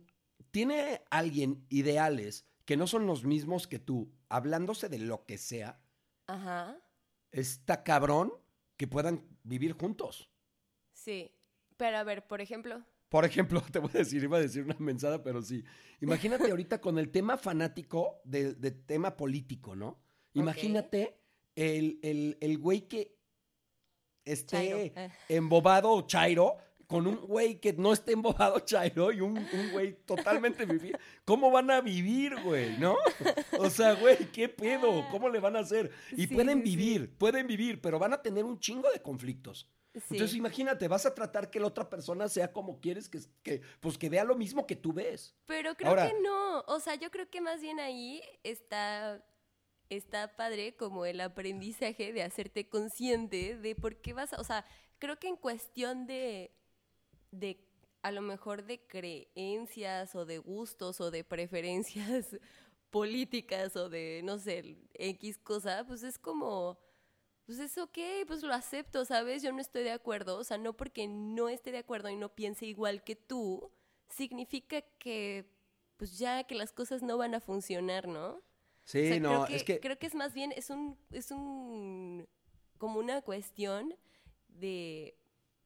[0.50, 5.80] tiene alguien ideales que no son los mismos que tú, hablándose de lo que sea,
[6.26, 6.78] Ajá,
[7.32, 8.32] está cabrón
[8.76, 10.30] que puedan vivir juntos.
[10.92, 11.30] sí.
[11.76, 14.76] Pero a ver, por ejemplo, Por ejemplo, te voy a decir, iba a decir una
[14.78, 15.64] mensada, pero sí.
[16.00, 19.98] Imagínate ahorita con el tema fanático del de tema político, ¿no?
[20.34, 21.18] Imagínate
[21.56, 23.18] el, el, el güey que
[24.24, 26.56] esté Chairo, embobado Chairo
[26.86, 30.98] con un güey que no esté embobado Chairo y un, un güey totalmente vivir.
[31.24, 32.76] ¿Cómo van a vivir, güey?
[32.78, 32.96] ¿No?
[33.58, 35.06] O sea, güey, ¿qué pedo?
[35.10, 35.90] ¿Cómo le van a hacer?
[36.12, 36.64] Y Sí, pueden sí.
[36.76, 39.68] vivir, pueden vivir, pero van a tener un chingo de conflictos.
[39.94, 40.00] sí.
[40.10, 43.96] Entonces imagínate, vas a tratar que la otra persona sea como quieres que, que pues
[43.96, 45.34] que vea lo mismo que tú ves.
[45.46, 46.60] Pero creo Ahora- que no.
[46.66, 49.24] O sea, yo creo que más bien ahí está,
[49.88, 54.40] está padre como el aprendizaje de hacerte consciente de por qué vas a.
[54.40, 54.64] O sea,
[54.98, 56.52] creo que en cuestión de.
[57.40, 57.58] De
[58.02, 62.36] a lo mejor de creencias o de gustos o de preferencias
[62.90, 66.78] políticas o de, no sé, X cosa, pues es como
[67.46, 69.42] pues es ok, pues lo acepto, ¿sabes?
[69.42, 72.34] Yo no estoy de acuerdo, o sea, no porque no esté de acuerdo y no
[72.34, 73.70] piense igual que tú,
[74.08, 75.46] significa que
[75.96, 78.36] pues ya que las cosas no van a funcionar, ¿no?
[78.36, 78.42] O
[78.84, 79.80] Sí, sea, no, creo que, es que...
[79.80, 82.28] creo que es más bien, es un, es un,
[82.78, 83.94] como una cuestión
[84.48, 85.16] de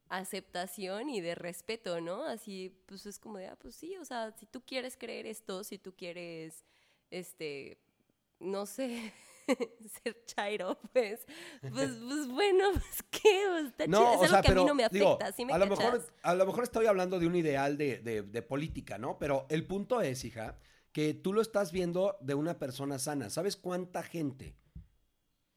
[0.09, 2.25] aceptación y de respeto, ¿no?
[2.25, 5.65] Así, pues es como de, ah, pues sí, o sea, si tú quieres creer esto,
[5.65, 6.65] si tú quieres,
[7.11, 7.79] este,
[8.41, 9.13] no sé,
[10.05, 11.27] ser chairo, pues,
[11.61, 14.01] pues, pues bueno, pues qué, pues, está chido.
[14.01, 15.53] No, Es o algo sea, que a pero mí no me afecta, digo, ¿sí me
[15.53, 18.99] a lo mejor, a lo mejor estoy hablando de un ideal de, de- de política,
[18.99, 19.19] ¿no?
[19.19, 20.59] Pero el punto es, hija,
[20.93, 23.31] que tú lo estás viendo de una persona sana.
[23.31, 24.57] ¿Sabes cuánta gente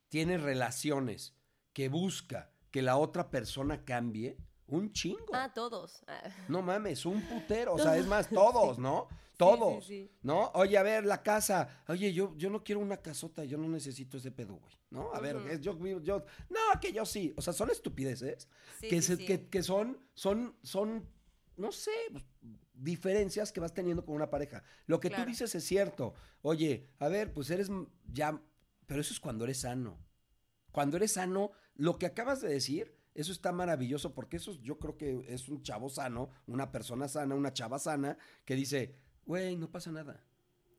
[0.10, 1.34] tiene relaciones
[1.74, 4.38] que busca que la otra persona cambie?
[4.68, 5.26] Un chingo.
[5.34, 6.02] Ah, todos.
[6.08, 6.30] Ah.
[6.48, 7.74] No mames, un putero.
[7.74, 8.80] O sea, es más, Todos.
[8.80, 9.08] ¿no?
[9.38, 9.86] Todos.
[9.86, 10.12] sí, sí.
[10.22, 10.52] ¿No?
[10.54, 11.84] Oye, a ver, la casa.
[11.88, 14.74] Oye, yo, yo no quiero una casota, yo no necesito ese pedo, güey.
[14.92, 15.14] ¿No?
[15.14, 15.48] A ver, Ujú.
[15.48, 17.34] es- yo, yo, no, que yo sí.
[17.38, 18.48] O sea, son estupideces
[18.80, 21.06] que, se- que, que son, son, son,
[21.58, 21.92] no sé,
[22.74, 24.64] diferencias que vas teniendo con una pareja.
[24.86, 26.14] Lo que tú dices es cierto.
[26.42, 27.70] Oye, a ver, pues eres
[28.12, 28.42] ya,
[28.86, 29.98] pero eso es cuando eres sano.
[30.72, 34.80] Cuando eres sano, lo que acabas de decir, eso está maravilloso porque eso es- yo
[34.80, 38.96] creo que es un chavo sano, una persona sana, una chava sana que dice,
[39.26, 40.24] güey, no pasa nada.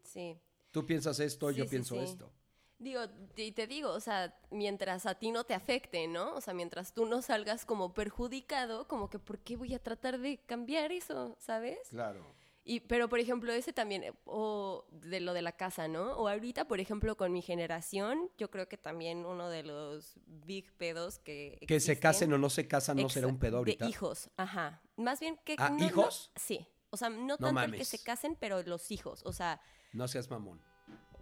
[0.04, 0.38] Sí.
[0.70, 2.00] Tú piensas esto, Sí, yo sí, pienso sí.
[2.02, 2.32] esto.
[2.78, 3.00] Digo,
[3.36, 6.34] y te digo, o sea, mientras a ti no te afecte, ¿no?
[6.34, 10.18] O sea, mientras tú no salgas como perjudicado, como que ¿por qué voy a tratar
[10.18, 11.78] de cambiar eso, ¿sabes?
[11.90, 12.34] Claro.
[12.64, 16.12] Y, pero, por ejemplo, ese también, eh, o de lo de la casa, ¿no?
[16.12, 20.72] O ahorita, por ejemplo, con mi generación, yo creo que también uno de los big
[20.74, 23.84] pedos que Que se casen o no se casan no será un pedo ahorita.
[23.84, 24.80] De hijos, ajá.
[24.96, 25.56] Más bien que...
[25.58, 26.30] Ah, no- no- ¿hijos?
[26.36, 26.66] sí.
[26.90, 29.22] O sea, no tanto el que se casen, pero los hijos.
[29.24, 29.60] O sea,
[29.92, 30.60] No seas mamón.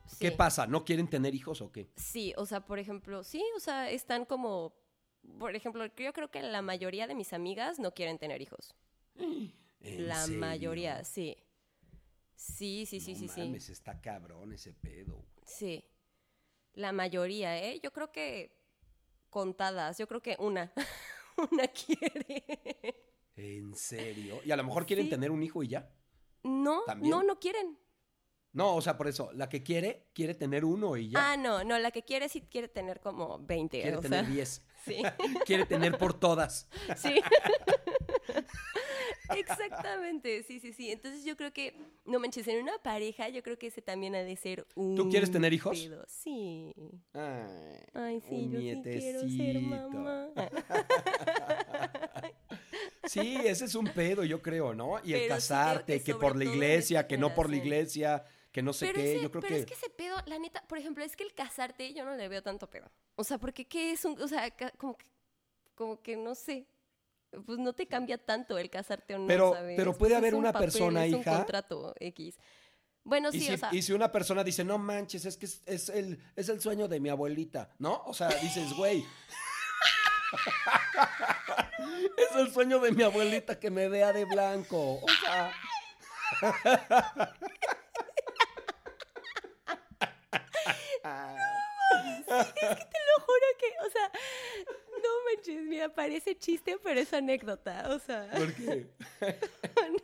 [0.07, 0.16] sí.
[0.20, 0.66] ¿Qué pasa?
[0.66, 1.91] ¿No quieren tener hijos o qué?
[1.97, 4.74] Sí, o sea, por ejemplo, sí, o sea, están como...
[5.38, 8.74] Por ejemplo, yo creo que la mayoría de mis amigas no quieren tener hijos.
[9.80, 10.40] ¿En La serio?
[10.40, 11.36] mayoría, sí.
[12.34, 13.40] Sí, sí, sí, no sí, sí.
[13.40, 15.24] mames, está cabrón ese pedo.
[15.44, 15.84] Sí.
[16.74, 17.80] La mayoría, ¿eh?
[17.82, 18.56] Yo creo que
[19.28, 20.72] contadas, yo creo que una.
[21.50, 22.94] una quiere.
[23.36, 24.40] ¿En serio?
[24.44, 25.10] Y a lo mejor quieren Sí.
[25.10, 25.90] tener un hijo y ya.
[26.42, 27.10] No, ¿También?
[27.10, 27.78] no, no quieren.
[28.52, 31.32] No, o sea, por eso, la que quiere, quiere tener uno y ya.
[31.32, 33.80] Ah, no, no, la que quiere sí quiere tener como 20.
[33.80, 34.66] quiere o tener sea, 10.
[34.84, 34.96] Sí,
[35.46, 36.66] quiere tener por todas.
[36.96, 37.20] sí.
[39.36, 40.90] Exactamente, sí, sí, sí.
[40.90, 41.74] Entonces yo creo que,
[42.04, 45.10] no manches, en una pareja yo creo que ese también ha de ser un...
[45.10, 45.78] quieres tener hijos?
[45.78, 46.04] pedo.
[46.08, 46.72] Sí.
[47.12, 50.28] Ay, Ay, sí, un yo sí quiero ser mamá.
[53.04, 55.00] Sí, ese es un pedo, yo creo, ¿no?
[55.04, 57.66] Y el sí casarte, que por la iglesia, que no por la generación.
[57.66, 59.12] iglesia, que no sé Pero, qué.
[59.14, 59.60] ese- yo creo pero que.
[59.60, 62.28] es que ese pedo, la neta, por ejemplo, es que el casarte yo no le
[62.28, 62.88] veo tanto pedo.
[63.16, 65.06] O sea, porque qué es un, o sea, como que,
[65.74, 66.66] como que no sé,
[67.46, 69.76] pues no te cambia tanto el casarte o no, Pero- ¿sabes?
[69.76, 71.36] pero puede es haber un una papel, persona, es un hija.
[71.36, 72.38] contrato X.
[73.02, 75.62] Bueno, sí, si, o sea, y si una persona dice, no manches, es que es,
[75.64, 78.02] es el, es el sueño de mi abuelita, ¿no?
[78.04, 79.04] O sea, dices, güey.
[82.16, 85.00] es el sueño de mi abuelita que me vea de blanco.
[85.02, 85.52] O sea.
[92.26, 94.10] te lo juro que, o sea,
[95.11, 98.30] no manches, mira, parece chiste, pero es anécdota, o sea.
[98.30, 98.86] ¿Por qué?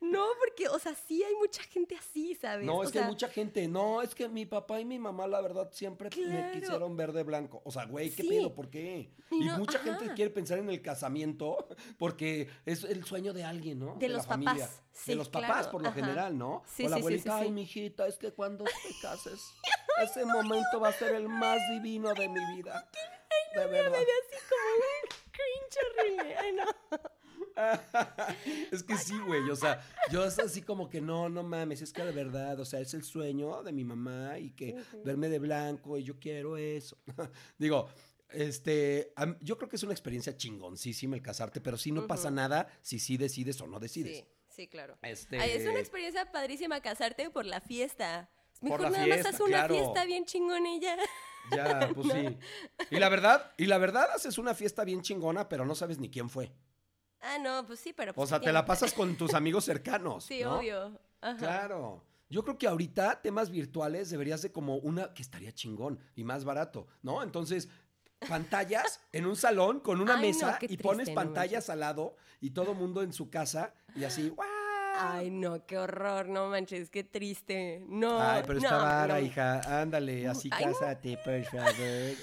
[0.00, 2.66] no, porque, o sea, sí hay mucha gente así, ¿sabes?
[2.66, 3.68] No, O es que sea, hay mucha gente.
[3.68, 7.22] No, es que mi papá y mi mamá, la verdad, siempre me quisieron ver de
[7.22, 7.62] blanco.
[7.64, 8.28] O sea, güey, ¿qué Sí.
[8.28, 8.54] pedo?
[8.54, 9.10] ¿Por qué?
[9.30, 11.68] Y mucha gente quiere pensar en el casamiento
[11.98, 13.96] porque es el sueño de alguien, ¿no?
[13.96, 14.54] De la los familia.
[14.54, 14.82] papás.
[14.92, 16.00] Sí, de los papás, claro, por lo ajá.
[16.00, 16.62] general, ¿no?
[16.74, 18.72] Sí, o la abuelita, ay, mijita, es que cuando te
[19.02, 19.40] cases,
[20.02, 22.88] ese momento va a ser el más divino de mi vida.
[23.60, 23.90] De verdad.
[23.90, 26.36] me dio así como un cringe horrible.
[26.36, 26.66] Ay, no.
[28.70, 31.92] es que sí, güey, o sea, yo es así como que no, no mames, es
[31.92, 35.38] que de verdad, o sea, es el sueño de mi mamá y que verme de
[35.38, 36.98] blanco y yo quiero eso.
[37.58, 37.88] Digo,
[38.30, 42.68] este, yo creo que es una experiencia chingoncísima el casarte, pero sí no pasa nada
[42.82, 44.18] si sí decides o no decides.
[44.18, 44.98] Sí, sí, claro.
[45.02, 48.30] Este, Ay, es una experiencia padrísima casarte por la fiesta.
[48.60, 49.74] Mejor nada fiesta, más haz una claro.
[49.74, 50.80] fiesta bien chingona y
[51.54, 51.88] ya.
[51.94, 52.38] Pues sí.
[52.90, 56.10] Y la verdad, y la verdad haces una fiesta bien chingona, pero no sabes ni
[56.10, 56.52] quién fue.
[57.20, 59.64] Ah, no, pues sí, pero O pues, sea, ¿qué te la pasas con tus amigos
[59.64, 60.24] cercanos.
[60.24, 60.58] Sí, ¿no?
[60.58, 61.00] obvio.
[61.20, 61.36] Ajá.
[61.38, 62.02] Claro.
[62.28, 66.44] Yo creo que ahorita temas virtuales deberías de como una que estaría chingón y más
[66.44, 67.22] barato, ¿no?
[67.22, 67.68] Entonces,
[68.28, 72.16] pantallas en un salón con una Ay, mesa y pones triste, no pantallas al lado
[72.40, 74.55] y todo mundo en su casa y así, ¡guau!
[74.98, 77.82] Ay, no, qué horror, no manches, qué triste.
[77.88, 78.20] No.
[78.20, 79.20] Ay, pero está no, vara, no.
[79.20, 79.80] hija.
[79.82, 80.72] Ándale, así Ay, no.
[80.72, 82.16] cásate, por favor.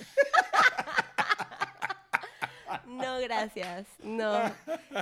[2.97, 3.87] No, gracias.
[4.03, 4.41] No.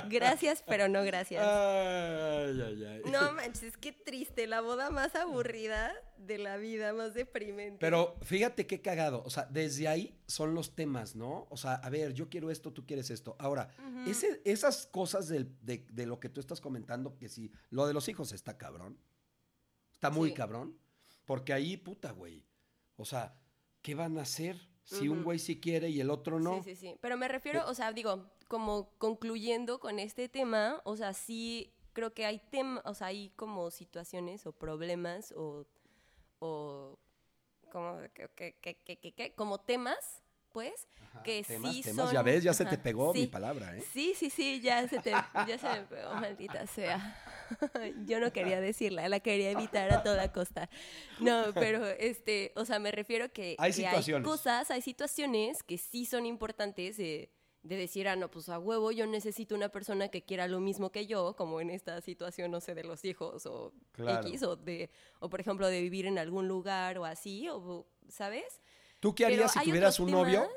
[0.08, 1.42] Gracias, pero no gracias.
[1.44, 3.02] Ay, ay, ay.
[3.10, 4.46] No manches, qué triste.
[4.46, 7.78] La boda más aburrida de la vida, más deprimente.
[7.80, 9.22] Pero fíjate qué cagado.
[9.24, 11.46] O sea, desde ahí son los temas, ¿no?
[11.50, 13.36] O sea, a ver, yo quiero esto, tú quieres esto.
[13.38, 13.68] Ahora,
[14.06, 17.94] ese- esas cosas del- de, de lo que tú estás comentando, que si lo de
[17.94, 18.98] los hijos está cabrón.
[19.92, 20.34] Está muy Sí.
[20.34, 20.78] cabrón.
[21.24, 22.44] Porque ahí, puta, güey.
[22.96, 23.34] O sea,
[23.80, 26.62] ¿qué van a hacer si un güey sí quiere y el otro no?
[26.62, 26.96] Sí, sí, sí.
[27.00, 32.12] Pero me refiero, o sea, digo, como concluyendo con este tema, o sea, sí creo
[32.14, 35.66] que hay temas, o sea, hay como situaciones o problemas o,
[36.40, 36.98] o
[37.70, 40.22] como, que, que- que- que- que- que- como temas,
[40.52, 42.14] pues, Ajá, que temas, sí temas, son...
[42.14, 43.26] Ya ves, ya se te pegó mi sí.
[43.26, 43.82] palabra, ¿eh?
[43.92, 47.16] Sí, sí, sí, ya se, te, ya se me pegó, maldita sea.
[48.06, 50.70] Yo no quería decirla, la quería evitar a toda costa.
[51.20, 54.26] No, pero, este, o sea, me refiero que, Hay que situaciones.
[54.28, 57.30] cosas, hay situaciones que sí son importantes de,
[57.62, 60.90] de decir, ah, no, pues a huevo yo necesito una persona que quiera lo mismo
[60.90, 64.26] que yo, como en esta situación, no sé, de los hijos o Claro.
[64.26, 64.90] X, o, de,
[65.20, 68.60] o por ejemplo, de vivir en algún lugar o así, o, ¿sabes?
[69.02, 70.48] ¿Tú qué harías si tuvieras un novio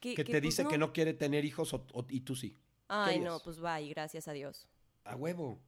[0.00, 2.56] que, que, te pues, dice que no quiere tener hijos o- o- y tú sí?
[2.88, 4.66] Ay, no, pues bye, gracias a Dios.
[5.04, 5.60] A huevo.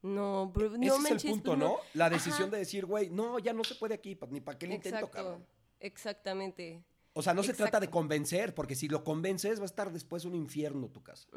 [0.00, 1.76] No, bro, no Ese es el manches, punto, pues, ¿no?
[1.92, 2.52] La decisión Ajá.
[2.52, 5.44] de decir, güey, no, ya no se puede aquí, ni para qué le intento, cabrón.
[5.78, 6.82] exactamente.
[7.12, 10.24] O sea, no se trata de convencer, porque si lo convences va a estar después
[10.24, 11.28] un infierno tu casa.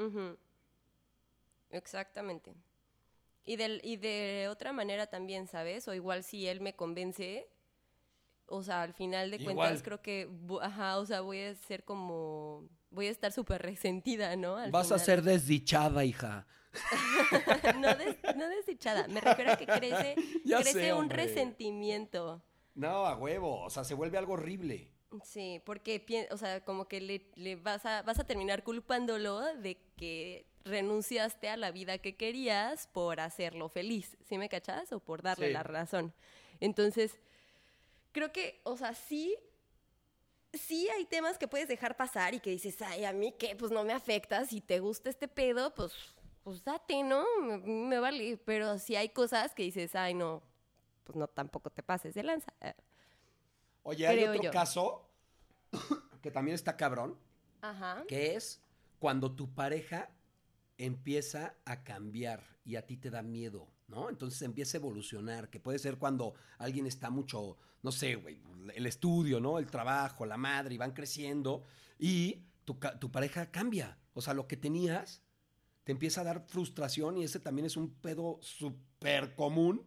[1.72, 2.54] Exactamente.
[3.44, 5.90] Y de otra manera también, ¿sabes?
[5.90, 7.50] O igual si él me convence,
[8.50, 9.56] o sea, al final de Igual.
[9.56, 10.30] cuentas creo que,
[10.62, 14.58] ajá, o sea, voy a ser como, voy a estar súper resentida, ¿no?
[14.58, 15.06] Al Vas a final.
[15.06, 16.48] ser desdichada, hija.
[17.80, 22.42] no, des- no desdichada, me refiero a que crece, Ya crece sé, un resentimiento.
[22.76, 23.62] No, a huevo.
[23.64, 24.92] O sea, se vuelve algo horrible.
[25.24, 29.82] Sí, porque, o sea, como que le, le vas, a, vas a terminar culpándolo de
[29.98, 34.92] que renunciaste a la vida que querías por hacerlo feliz, ¿sí me cachas?
[34.94, 35.54] O por darle Sí.
[35.54, 36.14] la razón.
[36.60, 37.18] Entonces,
[38.12, 39.36] creo que, o sea, sí,
[40.54, 43.72] sí hay temas que puedes dejar pasar y que dices, ay, a mí qué, pues
[43.72, 45.94] no me afecta, si te gusta este pedo, pues,
[46.44, 47.26] pues date, ¿no?
[47.42, 50.42] Me, me vale, pero sí hay cosas que dices, ay, no,
[51.04, 52.54] pues no, tampoco te pases de lanza.
[53.84, 54.52] Oye, hay otro yo.
[54.52, 55.10] caso
[56.22, 57.18] que también está cabrón,
[57.62, 58.04] Ajá.
[58.08, 58.62] que es
[59.00, 60.12] cuando tu pareja
[60.78, 64.10] empieza a cambiar y a ti te da miedo, ¿no?
[64.10, 68.42] Entonces empieza a evolucionar, que puede ser cuando alguien está mucho, no sé, güey,
[68.76, 69.60] el estudio, ¿no?
[69.60, 71.64] El trabajo, la madre, y van creciendo
[71.98, 73.98] y tu, pareja cambia.
[74.14, 75.24] O sea, lo que tenías
[75.84, 79.86] te empieza a dar frustración y ese también es un pedo súper común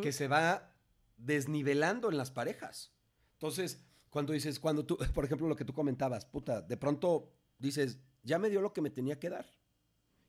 [0.00, 0.72] que se va
[1.16, 2.92] desnivelando en las parejas.
[3.32, 7.98] Entonces, cuando dices, cuando tú, por ejemplo, lo que tú comentabas, puta, de pronto dices,
[8.22, 9.46] ya me dio lo que me tenía que dar.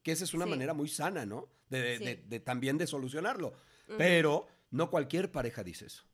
[0.08, 0.51] Que esa es una Sí.
[0.51, 1.49] manera muy sana, ¿no?
[1.70, 2.05] De, de- Sí.
[2.05, 3.55] de- de también de solucionarlo.
[3.97, 6.05] Pero no cualquier pareja dice eso.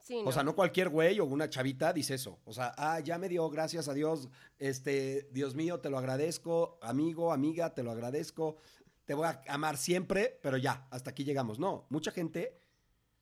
[0.00, 2.40] Sí, O sea, no cualquier güey o una chavita dice eso.
[2.44, 4.28] O sea, ah, ya me dio, gracias a Dios.
[4.58, 6.80] Este, Dios mío, te lo agradezco.
[6.82, 8.56] Amigo, amiga, te lo agradezco.
[9.04, 11.60] Te voy a amar siempre, pero ya, hasta aquí llegamos.
[11.60, 12.58] No, mucha gente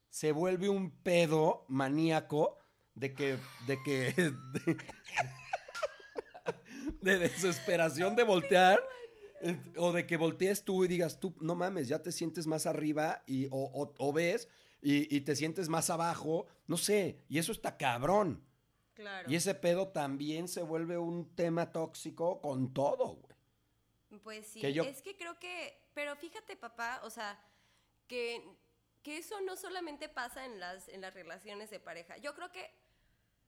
[0.09, 2.57] se vuelve un pedo maníaco
[2.95, 4.15] de que, de que,
[7.03, 8.81] de, desesperación de voltear.
[9.77, 13.23] O de que voltees tú y digas, tú, no mames, ya te sientes más arriba
[13.27, 14.49] y, o, o- o ves
[14.83, 18.45] y, y te sientes más abajo, no sé, y eso está cabrón.
[18.95, 19.31] Claro.
[19.31, 24.21] Y ese pedo también se vuelve un tema tóxico con todo, güey.
[24.25, 27.39] Pues sí, que yo- es que creo que, pero fíjate papá, o sea,
[28.09, 28.43] que,
[29.03, 32.17] que eso no solamente pasa en las, en las relaciones de pareja.
[32.19, 32.69] Yo creo que...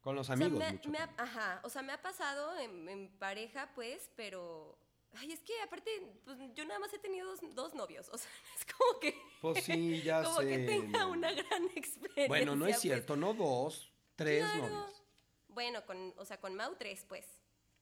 [0.03, 0.89] Con los o sea, amigos me, mucho.
[0.91, 1.29] me ha, también.
[1.29, 4.79] ajá, o sea, me ha pasado en, en pareja, pues, pero...
[5.15, 5.91] Ay, es que aparte,
[6.25, 9.15] pues yo nada más he tenido dos, dos novios, o sea, es como que...
[9.41, 11.11] Pues sí, ya como que tenga no.
[11.11, 12.29] una gran experiencia.
[12.29, 12.83] Bueno, no es pues.
[12.83, 14.69] cierto, no dos, tres Claro.
[14.69, 15.03] novios.
[15.49, 17.27] Bueno, con, o sea, con Mau tres, pues.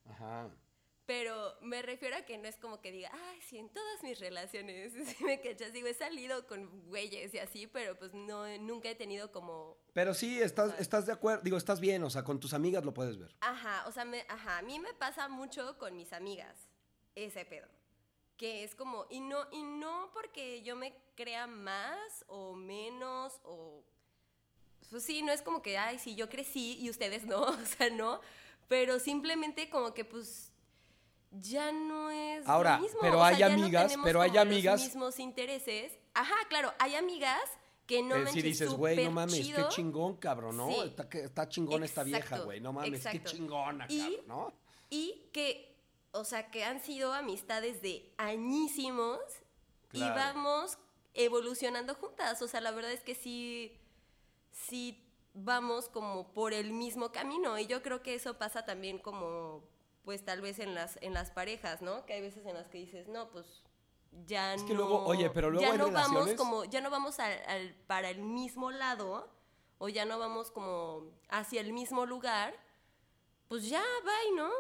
[0.07, 0.51] Ajá.
[1.05, 4.19] Pero me refiero a que no es como que diga, ay, sí, en todas mis
[4.21, 5.73] relaciones, ¿sí me cachas?
[5.73, 10.13] Digo, he salido con güeyes y así, pero pues no, nunca he tenido como, Pero
[10.15, 13.19] sí, estás, estás de acuerdo, digo, estás bien, o sea, con tus amigas lo puedes
[13.19, 13.35] ver.
[13.41, 16.69] ajá, o sea, me, ajá, a mí me pasa mucho con mis amigas,
[17.25, 17.67] ese pedo.
[18.37, 23.83] Que es como, y no, y no porque yo me crea más o menos o...
[24.91, 27.91] Pues sí, no es como que, ay, sí, yo crecí y ustedes no, o sea,
[27.91, 28.21] no.
[28.69, 30.53] Pero simplemente como que pues
[31.31, 34.37] ya no es lo Ahora, mismo, pero o sea, hay no amigas, tenemos pero hay
[34.37, 35.99] amigas- los mismos intereses.
[36.15, 37.43] Ajá, claro, hay amigas
[37.87, 39.69] que no manches, si dices, güey, no mames, chido.
[39.69, 40.69] qué chingón, cabrón, ¿no?
[40.71, 40.81] Sí.
[40.87, 44.53] Está, está chingón esta vieja, güey, no mames, qué chingona, Y- cabrón, ¿no?
[44.91, 45.68] Y que
[46.13, 49.21] o sea, que han sido amistades de añísimos
[49.93, 50.79] y vamos
[51.15, 52.41] evolucionando juntas.
[52.43, 53.79] O sea, la verdad es que sí,
[54.53, 55.05] sí
[55.35, 57.59] vamos como por el mismo camino.
[57.59, 59.63] Y yo creo que eso pasa también como,
[60.05, 62.05] pues tal vez en las, en las parejas, ¿no?
[62.07, 63.63] Que hay veces en las que dices, no, pues
[64.27, 64.69] ya Es no.
[64.69, 67.75] que luego, oye, pero luego ya hay no vamos como, ya no vamos al- al-
[67.87, 69.29] para el mismo lado,
[69.79, 72.55] o ya no vamos como hacia el mismo lugar,
[73.49, 74.51] pues ya, bye, ¿no?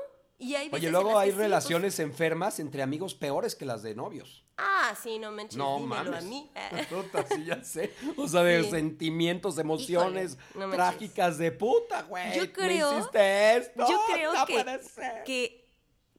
[0.41, 3.82] Y hay veces Oye, luego hay sí, pues, relaciones enfermas entre amigos peores que las
[3.82, 4.45] de novios.
[4.57, 6.24] ah, sí, no manches, No dímelo mames.
[6.24, 6.51] a mí.
[6.91, 7.93] Puta, sí, ya sé.
[8.16, 8.70] O sea, de Sí.
[8.70, 10.76] sentimientos, emociones Híjole, no manches.
[10.76, 12.34] trágicas de puta, güey.
[12.36, 13.84] Yo me creo- hiciste esto.
[13.89, 14.80] Yo creo no que,
[15.24, 15.68] que,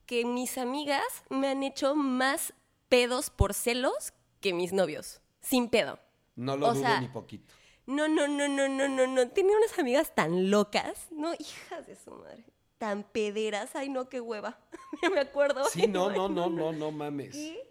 [0.04, 2.52] que mis amigas me han hecho más
[2.90, 5.20] pedos por celos que mis novios.
[5.40, 5.98] Sin pedo.
[6.36, 7.52] No lo o dudo sea, ni poquito.
[7.86, 9.28] No, no, no, no, no, no, no.
[9.30, 11.32] Tenía unas amigas tan locas, ¿no?
[11.38, 12.44] Hijas de su madre.
[12.80, 13.76] Tan pederas.
[13.76, 14.58] Ay, no, qué hueva.
[15.14, 15.66] Me acuerdo.
[15.66, 17.34] Sí, no, no, no, no, no mames.
[17.34, 17.62] ¿Qué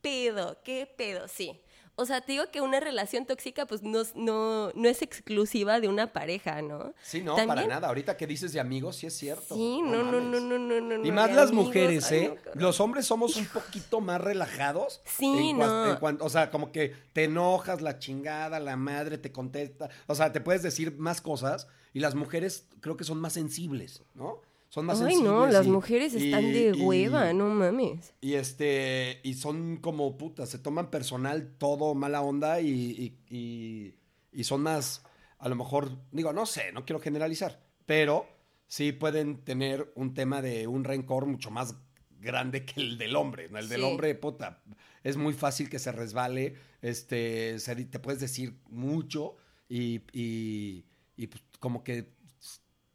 [0.00, 0.56] pedo?
[0.64, 1.28] ¿Qué pedo?
[1.28, 1.60] Sí.
[1.96, 5.88] O sea, te digo que una relación tóxica, pues no, no, no es exclusiva de
[5.88, 6.94] una pareja, ¿no?
[7.02, 7.88] Sí, no, para nada.
[7.88, 9.54] Ahorita que dices de amigos, sí es cierto.
[9.54, 11.06] Sí, no, no, no, no, no, no.
[11.06, 12.34] Y más las amigos, mujeres, ay, ¿eh?
[12.54, 12.62] no.
[12.62, 15.02] Los hombres somos un poquito más relajados.
[15.04, 16.08] Sí, en no.
[16.08, 19.90] en o sea, como que te enojas, la chingada, la madre te contesta.
[20.06, 21.68] O sea, te puedes decir más cosas.
[21.92, 24.40] Y las mujeres creo que son más sensibles, ¿no?
[24.74, 25.32] Son más Ay, sensibles.
[25.32, 28.12] no, las y- mujeres y- están de y- hueva, no mames.
[28.20, 34.62] Y este, y son como putas, se toman personal todo mala onda y, y- son
[34.62, 35.04] más,
[35.38, 38.26] a lo mejor, digo, no sé, no quiero generalizar, pero
[38.66, 41.76] sí pueden tener un tema de un rencor mucho más
[42.18, 43.44] grande que el del hombre.
[43.54, 43.86] El del Sí.
[43.86, 44.60] hombre, puta,
[45.04, 49.36] es muy fácil que se resbale, este, se te puedes decir mucho
[49.68, 50.84] y, y,
[51.16, 52.12] y, pues, como que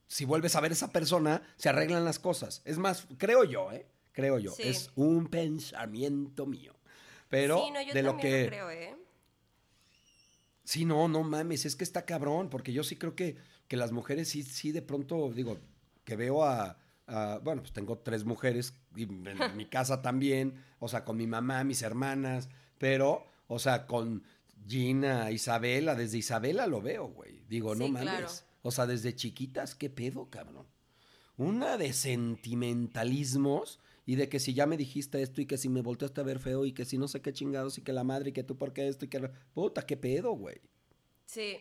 [0.09, 2.61] si vuelves a ver a esa persona, se arreglan las cosas.
[2.65, 3.85] Es más, creo yo, ¿eh?
[4.11, 4.51] Creo yo.
[4.51, 4.63] Sí.
[4.63, 6.73] Es un pensamiento mío.
[7.29, 8.43] Pero sí, no, yo de lo también que...
[8.43, 8.95] lo creo, ¿eh?
[10.63, 13.37] Sí, no, no mames, es que está cabrón, porque yo sí creo que,
[13.67, 15.57] que las mujeres sí, sí, de pronto, digo,
[16.03, 20.87] que veo a, a- bueno, pues tengo tres mujeres, y en, mi casa también, o
[20.87, 22.49] sea, con mi mamá, mis hermanas,
[22.79, 24.23] pero, o sea, con
[24.67, 27.43] Gina, Isabela, desde Isabela lo veo, güey.
[27.47, 28.09] Digo, no mames.
[28.09, 28.27] claro.
[28.61, 30.67] O sea, desde chiquitas, ¿qué pedo, cabrón?
[31.37, 35.81] Una de sentimentalismos y de que si ya me dijiste esto y que si me
[35.81, 38.31] volteaste a ver feo y que si no sé qué chingados y que la madre
[38.31, 39.19] y que tú por qué esto y que...
[39.53, 40.59] Puta, qué pedo, güey.
[41.25, 41.57] Sí.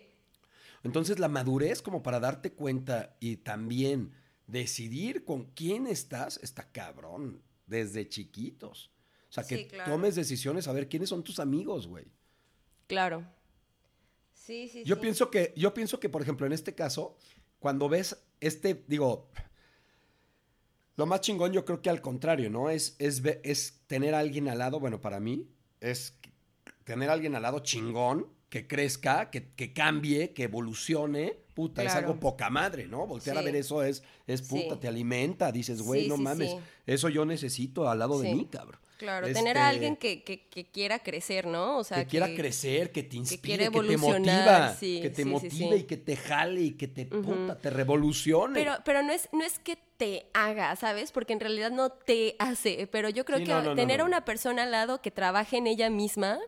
[0.82, 4.12] Entonces la madurez como para darte cuenta y también
[4.46, 8.90] decidir con quién estás está cabrón desde chiquitos.
[9.28, 9.92] O sea, que Sí, claro.
[9.92, 12.06] tomes decisiones a ver quiénes son tus amigos, güey.
[12.86, 13.26] Claro.
[14.48, 15.00] Sí, sí, Yo sí.
[15.02, 17.18] pienso que, yo pienso que, por ejemplo, en este caso,
[17.58, 19.28] cuando ves este, digo,
[20.96, 22.70] lo más chingón yo creo que al contrario, ¿no?
[22.70, 25.46] Es, es, es tener a alguien al lado, bueno, para mí,
[25.80, 26.14] es
[26.84, 31.36] tener a alguien al lado chingón, que crezca, que, que cambie, que evolucione.
[31.52, 33.06] Puta, es algo poca madre, ¿no?
[33.06, 34.80] Voltear a ver eso es, es puta, Sí.
[34.80, 38.80] te alimenta, dices, güey, no mames, eso yo necesito al lado de mí, cabrón.
[38.98, 41.78] Claro, Este, tener a alguien que, que, que quiera crecer, ¿no?
[41.78, 45.28] O sea, que quiera crecer, que te inspire, que, te motiva, sí, que te sí,
[45.28, 45.82] motive sí.
[45.82, 48.54] y que te jale y que te puta, te revolucione.
[48.54, 51.12] Pero, pero no, es, no es que te haga, ¿sabes?
[51.12, 52.88] Porque en realidad no te hace.
[52.90, 54.04] Pero yo creo que no, no, no, tener no.
[54.04, 56.40] a una persona al lado que trabaje en ella misma,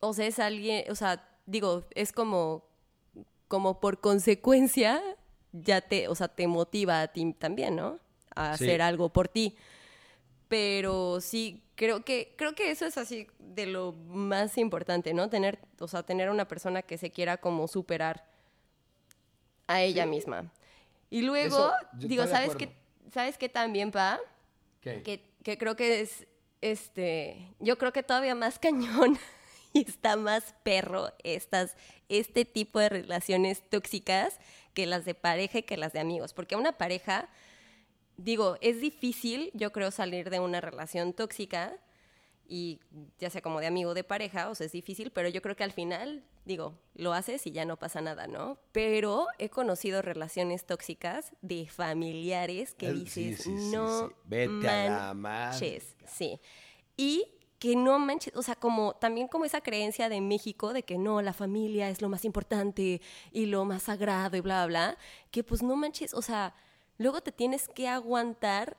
[0.00, 2.68] o sea, es alguien, o sea, digo, es como,
[3.48, 5.02] como por consecuencia,
[5.52, 8.00] ya te, o sea, te motiva a ti también, ¿no?
[8.34, 9.56] A hacer algo por ti.
[10.48, 15.30] Pero sí, creo que, creo que eso es así de lo más importante, ¿no?
[15.30, 18.26] Tener, o sea, tener una persona que se quiera como superar
[19.66, 20.10] a ella Sí.
[20.10, 20.50] misma.
[21.10, 22.72] Y luego, Eso, digo, ¿sabes qué,
[23.12, 24.18] ¿sabes qué también, Pa?
[24.80, 25.02] ¿Qué?
[25.02, 26.26] Que, que creo que es,
[26.60, 29.18] este, yo creo que todavía más cañón
[29.72, 31.76] y está más perro estas,
[32.08, 34.38] este tipo de relaciones tóxicas
[34.74, 36.32] que las de pareja y que las de amigos.
[36.32, 37.28] Porque una pareja,
[38.16, 41.78] digo, es difícil, yo creo, salir de una relación tóxica
[42.48, 42.80] y
[43.18, 45.64] ya sea como de amigo de pareja, o sea, es difícil, pero yo creo que
[45.64, 48.58] al final, digo, lo haces y ya no pasa nada, ¿no?
[48.72, 54.12] Pero he conocido relaciones tóxicas de familiares que sí, dices, sí, sí, no.
[54.24, 56.40] Vete a la madre, manches", sí.
[56.96, 60.98] Y que no manches, o sea, como también como esa creencia de México de que
[60.98, 63.00] no, la familia es lo más importante
[63.32, 64.98] y lo más sagrado y bla, bla, bla,
[65.30, 66.54] que pues no manches, o sea,
[66.98, 68.76] luego te tienes que aguantar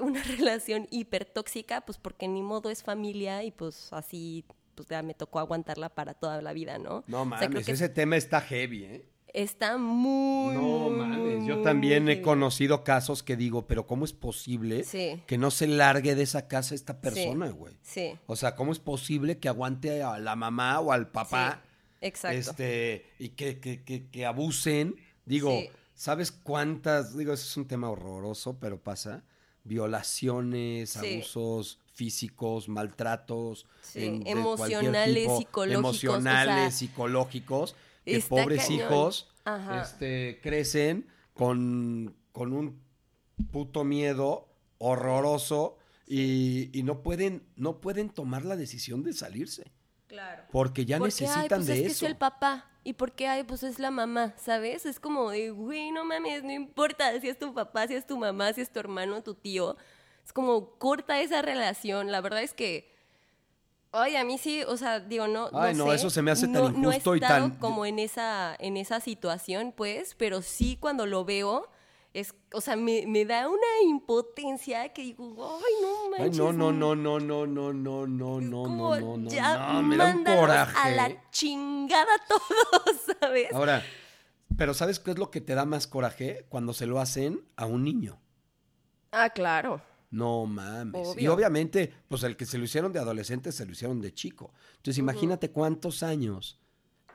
[0.00, 5.02] una relación hiper tóxica, pues porque ni modo es familia y pues así, pues ya
[5.02, 7.04] me tocó aguantarla para toda la vida, ¿no?
[7.06, 9.04] No O mames, sea, creo que- ese tema está heavy, ¿eh?
[9.34, 10.54] está muy...
[10.56, 15.22] No mames, yo también he conocido casos que digo, pero ¿cómo es posible Sí.
[15.26, 17.74] que no se largue de esa casa esta persona, güey?
[17.82, 21.62] Sí, O sea, ¿cómo es posible que aguante a la mamá o al papá
[22.00, 22.38] exacto.
[22.38, 24.96] este y que, que- que- que abusen?
[25.26, 25.68] Digo, Sí.
[25.98, 27.16] ¿Sabes cuántas?
[27.16, 29.24] Digo, ese es un tema horroroso, pero pasa.
[29.64, 31.14] Violaciones, Sí.
[31.14, 37.74] abusos físicos, maltratos, Sí, en- emocionales, tipo, psicológicos, o emocionales, sea, psicológicos,
[38.04, 38.80] que pobres cañón.
[38.80, 39.28] hijos
[39.82, 42.80] este, crecen con, con un
[43.50, 45.76] puto miedo horroroso
[46.06, 49.72] y, y no pueden no pueden tomar la decisión de salirse
[50.06, 50.44] Claro.
[50.52, 52.06] porque ya Porque, ay, necesitan pues de es que eso.
[52.06, 52.70] es el papá.
[52.88, 53.28] ¿Y por qué?
[53.28, 54.86] Ay, pues es la mamá, ¿sabes?
[54.86, 58.16] Es como de, güey, no mames, no importa si es tu papá, si es tu
[58.16, 59.76] mamá, si es tu hermano, tu tío.
[60.24, 62.10] Es como corta esa relación.
[62.10, 62.90] La verdad es que,
[63.92, 65.96] ay, a mí sí, o sea, digo, no, Ay, no, sé.
[65.96, 68.56] eso se me hace tan No- no he injusto y estado tan- como en esa,
[68.58, 71.68] en esa situación, pues, pero sí cuando lo veo,
[72.20, 75.24] es, o sea, me, me da una impotencia que digo,
[75.64, 76.38] ay, no Ay, manches.
[76.38, 79.82] no, no, no, no, no, no, no, no, no, como, no, no, no, ya no,
[79.82, 80.76] me da un coraje.
[80.78, 83.52] a la chingada todos, ¿sabes?
[83.52, 83.82] Ahora,
[84.56, 86.46] pero ¿sabes qué es lo que te da más coraje?
[86.48, 88.18] Cuando se lo hacen a un niño.
[89.12, 89.80] Ah, claro.
[90.10, 91.06] No mames.
[91.08, 91.34] Y Obvio.
[91.34, 94.52] obviamente, pues el que se lo hicieron de adolescente se lo hicieron de chico.
[94.76, 96.58] Entonces, imagínate cuántos años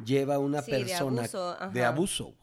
[0.04, 2.36] lleva una Sí, de persona abuso, de abuso.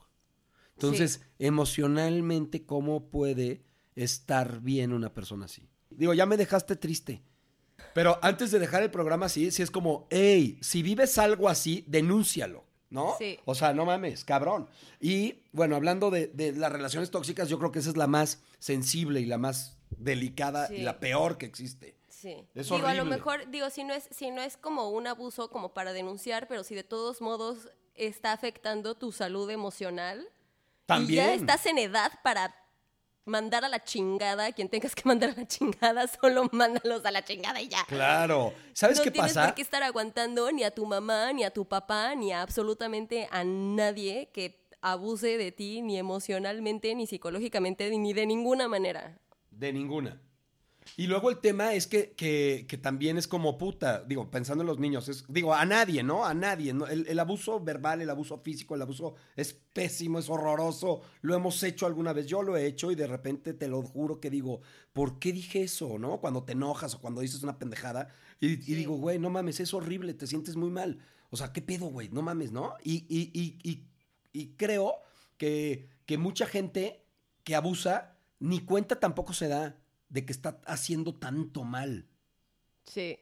[0.87, 3.63] Entonces, emocionalmente, ¿cómo puede
[3.95, 5.69] estar bien una persona así?
[5.91, 7.23] Digo, ya me dejaste triste.
[7.93, 11.85] Pero antes de dejar el programa así, sí es como, hey, si vives algo así,
[11.87, 13.15] denúncialo, ¿no?
[13.19, 13.39] Sí.
[13.45, 14.69] O sea, no mames, cabrón.
[15.01, 18.43] Y bueno, hablando de, de las relaciones tóxicas, yo creo que esa es la más
[18.59, 21.97] sensible y la más delicada y la peor que existe.
[22.09, 22.47] Sí.
[22.55, 25.51] Es digo, a lo mejor, digo, si no es, si no es como un abuso
[25.51, 30.27] como para denunciar, pero si de todos modos está afectando tu salud emocional.
[30.95, 31.25] También.
[31.25, 32.55] Y ya estás en edad para
[33.25, 37.11] mandar a la chingada a quien tengas que mandar a la chingada, solo mándalos a
[37.11, 37.85] la chingada y ya.
[37.87, 38.53] Claro.
[38.73, 39.47] ¿Sabes no qué tienes pasa?
[39.47, 43.29] por qué estar aguantando ni a tu mamá, ni a tu papá, ni a absolutamente
[43.31, 49.19] a nadie que abuse de ti, ni emocionalmente, ni psicológicamente, ni de ninguna manera.
[49.51, 50.21] De ninguna.
[50.97, 54.69] Y luego el tema es que, que, que también es como puta, digo, pensando en
[54.69, 56.25] los niños, es, digo, a nadie, ¿no?
[56.25, 56.73] A nadie.
[56.73, 56.87] ¿no?
[56.87, 61.03] El, el abuso verbal, el abuso físico, el abuso es pésimo, es horroroso.
[61.23, 64.21] Lo hemos hecho alguna vez, yo lo he hecho y de repente te lo juro
[64.21, 64.61] que digo,
[64.93, 66.21] ¿por qué dije eso, no?
[66.21, 68.09] Cuando te enojas o cuando dices una pendejada
[68.41, 70.99] y, y digo, güey, no mames, es horrible, te sientes muy mal.
[71.31, 72.09] O sea, ¿qué pedo, güey?
[72.09, 72.75] No mames, ¿no?
[72.83, 73.87] Y, y, y, y,
[74.33, 74.97] y creo
[75.37, 77.07] que, que mucha gente
[77.45, 79.80] que abusa ni cuenta tampoco se da
[80.11, 82.07] de que está haciendo tanto mal.
[82.85, 83.19] Sí.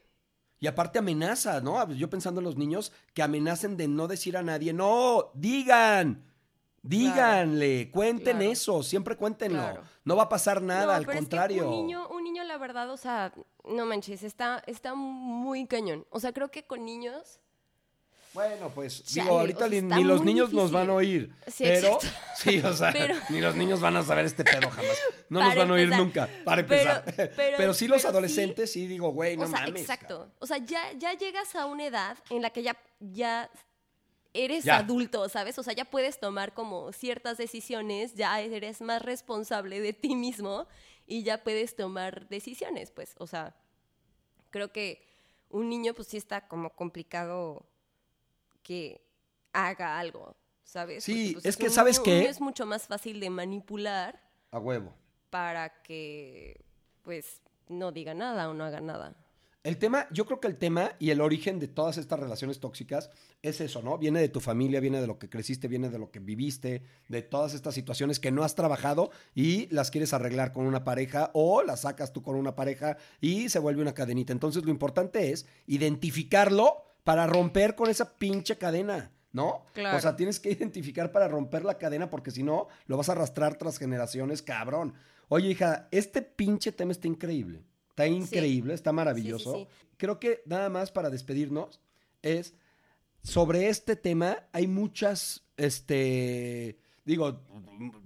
[0.61, 1.89] Y aparte amenaza, ¿no?
[1.93, 6.25] Yo pensando en los niños que amenacen de no decir a nadie, no, digan,
[6.83, 8.53] díganle, cuenten Claro.
[8.53, 9.59] eso, siempre cuéntenlo.
[9.61, 9.83] Claro.
[10.05, 11.65] No va a pasar nada, No, al pero es que contrario.
[11.71, 13.33] un, niño, un niño, la verdad, o sea,
[13.65, 16.07] no manches, está, está muy cañón.
[16.11, 17.41] O sea, creo que con niños.
[18.35, 21.33] Bueno, pues Chale, digo, o ahorita sea, ni, los niños nos van a oír.
[21.47, 22.07] Sí, pero, exacto.
[22.37, 24.99] sí, o sea, Pero- ni los niños van a saber este pedo jamás.
[25.29, 27.05] No nos van a oír nunca, para empezar.
[27.17, 29.81] Pero, pero- sí los sí- adolescentes, sí, digo, güey, no o sea, mames.
[29.83, 30.31] exacto.
[30.39, 33.51] O sea, ya, ya llegas a una edad en la que ya, ya
[34.35, 34.77] eres Ya.
[34.77, 35.59] adulto, ¿sabes?
[35.59, 40.67] O sea, ya puedes tomar como ciertas decisiones, ya eres más responsable de ti mismo
[41.07, 43.15] y ya puedes tomar decisiones, pues.
[43.19, 43.57] O sea,
[44.51, 45.03] creo que
[45.49, 47.65] un niño, pues sí está como complicado
[48.69, 49.01] que
[49.55, 51.03] haga algo, ¿sabes?
[51.03, 52.27] Sí, pues, es que, un ¿sabes qué?
[52.27, 54.95] Es mucho más fácil de manipular A huevo.
[55.31, 56.67] para que,
[57.03, 59.17] pues, no diga nada o no haga nada.
[59.65, 63.11] El tema, yo creo que el tema y el origen de todas estas relaciones tóxicas
[63.41, 63.97] es eso, ¿no?
[63.97, 67.23] Viene de tu familia, viene de lo que creciste, viene de lo que viviste, de
[67.23, 71.63] todas estas situaciones que no has trabajado y las quieres arreglar con una pareja o
[71.63, 74.33] las sacas tú con una pareja y se vuelve una cadenita.
[74.33, 79.65] Entonces lo importante es identificarlo para romper con esa pinche cadena, ¿no?
[79.73, 79.97] Claro.
[79.97, 83.13] O sea, tienes que identificar para romper la cadena porque si no, lo vas a
[83.13, 84.93] arrastrar tras generaciones, cabrón.
[85.29, 87.65] Oye, hija, este pinche tema está increíble.
[87.89, 89.55] Está increíble, está maravilloso.
[89.55, 89.69] sí.
[89.97, 91.81] Creo que nada más para despedirnos
[92.21, 92.53] es
[93.23, 97.43] sobre este tema hay muchas este digo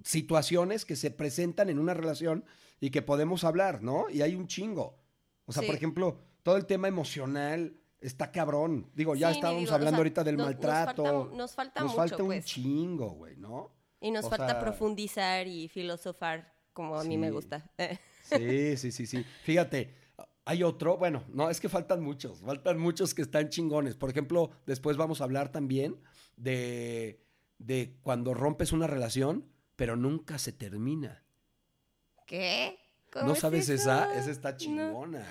[0.05, 2.45] situaciones que se presentan en una relación
[2.79, 4.09] y que podemos hablar, ¿no?
[4.09, 4.97] Y hay un chingo.
[5.45, 8.89] O sea, por ejemplo, todo el tema emocional está cabrón.
[8.93, 11.03] Digo, ya Sí, estábamos digo, o hablando sea, ahorita del nos- nos maltrato.
[11.03, 12.45] falta- nos falta Nos mucho, falta un pues.
[12.45, 13.71] chingo, güey, ¿no?
[14.01, 17.69] Y nos O falta sea, profundizar y filosofar como a mí me gusta.
[18.23, 19.25] Sí, sí, sí, sí.
[19.43, 19.93] Fíjate,
[20.45, 23.95] hay otro, bueno, no, es que faltan muchos, faltan muchos que están chingones.
[23.95, 25.99] Por ejemplo, después vamos a hablar también
[26.37, 27.21] de,
[27.59, 29.45] de cuando rompes una relación,
[29.75, 31.23] pero nunca se termina.
[32.25, 32.77] ¿Qué?
[33.11, 33.91] ¿Cómo ¿No es sabes eso?
[33.91, 34.17] esa?
[34.17, 34.57] Esa está No.
[34.57, 35.27] chingona.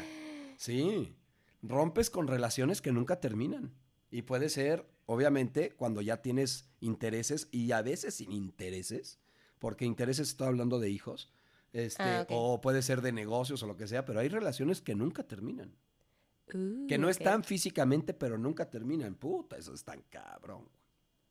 [0.57, 1.17] Sí.
[1.63, 3.73] Rompes con relaciones que nunca terminan.
[4.11, 9.21] Y puede ser, obviamente, cuando ya tienes intereses y a veces sin intereses,
[9.59, 11.33] porque intereses estoy hablando de hijos,
[11.73, 14.95] este, Ah, o puede ser de negocios o lo que sea, pero hay relaciones que
[14.95, 15.75] nunca terminan.
[16.53, 19.15] Uh, Que no están físicamente, pero nunca terminan.
[19.15, 20.69] Puta, eso es tan cabrón.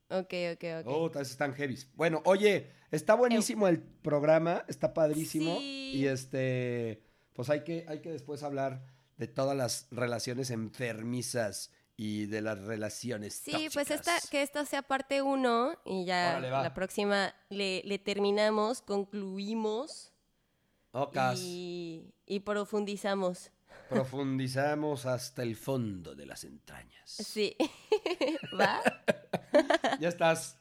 [0.10, 0.84] Ok, ok, ok.
[0.86, 1.78] Puta, eso están heavy.
[1.94, 5.58] Bueno, oye, está buenísimo el programa, está padrísimo.
[5.60, 5.92] Sí.
[5.96, 7.04] Y este,
[7.34, 8.84] pues hay que, hay que después hablar
[9.18, 14.82] de todas las relaciones enfermizas y de las relaciones Sí, pues esta, que esta sea
[14.82, 20.12] parte uno y ya Órale, la próxima le, le terminamos, concluimos
[20.94, 23.52] Ocas, y, y profundizamos.
[23.90, 27.10] profundizamos hasta el fondo de las entrañas.
[27.12, 27.56] Sí.
[28.60, 28.82] ¿Va?
[30.00, 30.58] Ya estás.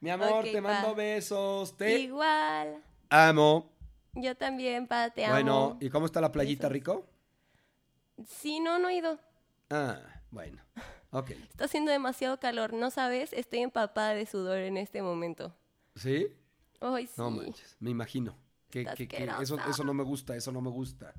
[0.00, 0.94] Mi amor, te mando pa.
[0.94, 1.76] besos.
[1.76, 2.82] Te Igual.
[3.10, 3.70] amo.
[4.14, 5.78] Yo también, pa, te Bueno, amo.
[5.80, 6.72] ¿y cómo está la playita, Besos.
[6.72, 7.06] Rico?
[8.26, 9.18] Sí, no, no he ido.
[9.70, 10.00] Ah,
[10.30, 10.62] bueno.
[11.10, 11.30] Ok.
[11.50, 13.32] Está haciendo demasiado calor, ¿no sabes?
[13.32, 15.54] Estoy empapada de sudor en este momento.
[15.96, 16.28] ¿Sí?
[16.80, 17.14] Ay, sí.
[17.16, 18.36] No manches, me imagino.
[18.70, 21.14] Que, Está que- que eso, eso no me gusta, eso no me gusta.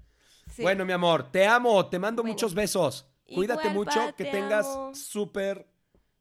[0.51, 0.61] Sí.
[0.61, 2.33] Bueno, mi amor, te amo, te mando Bueno.
[2.33, 3.07] muchos besos.
[3.33, 5.67] Cuídate mucho, pa, que te tengas súper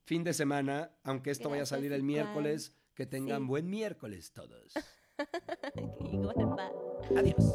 [0.04, 2.06] fin de semana, aunque esto vaya a salir el igual.
[2.06, 2.74] miércoles.
[2.94, 3.46] Que tengan Sí.
[3.48, 4.72] buen miércoles todos.
[6.12, 6.70] Igual, pa.
[7.16, 7.54] Adiós.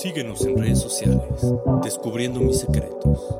[0.00, 3.38] Síguenos en redes sociales, descubriendo mis secretos.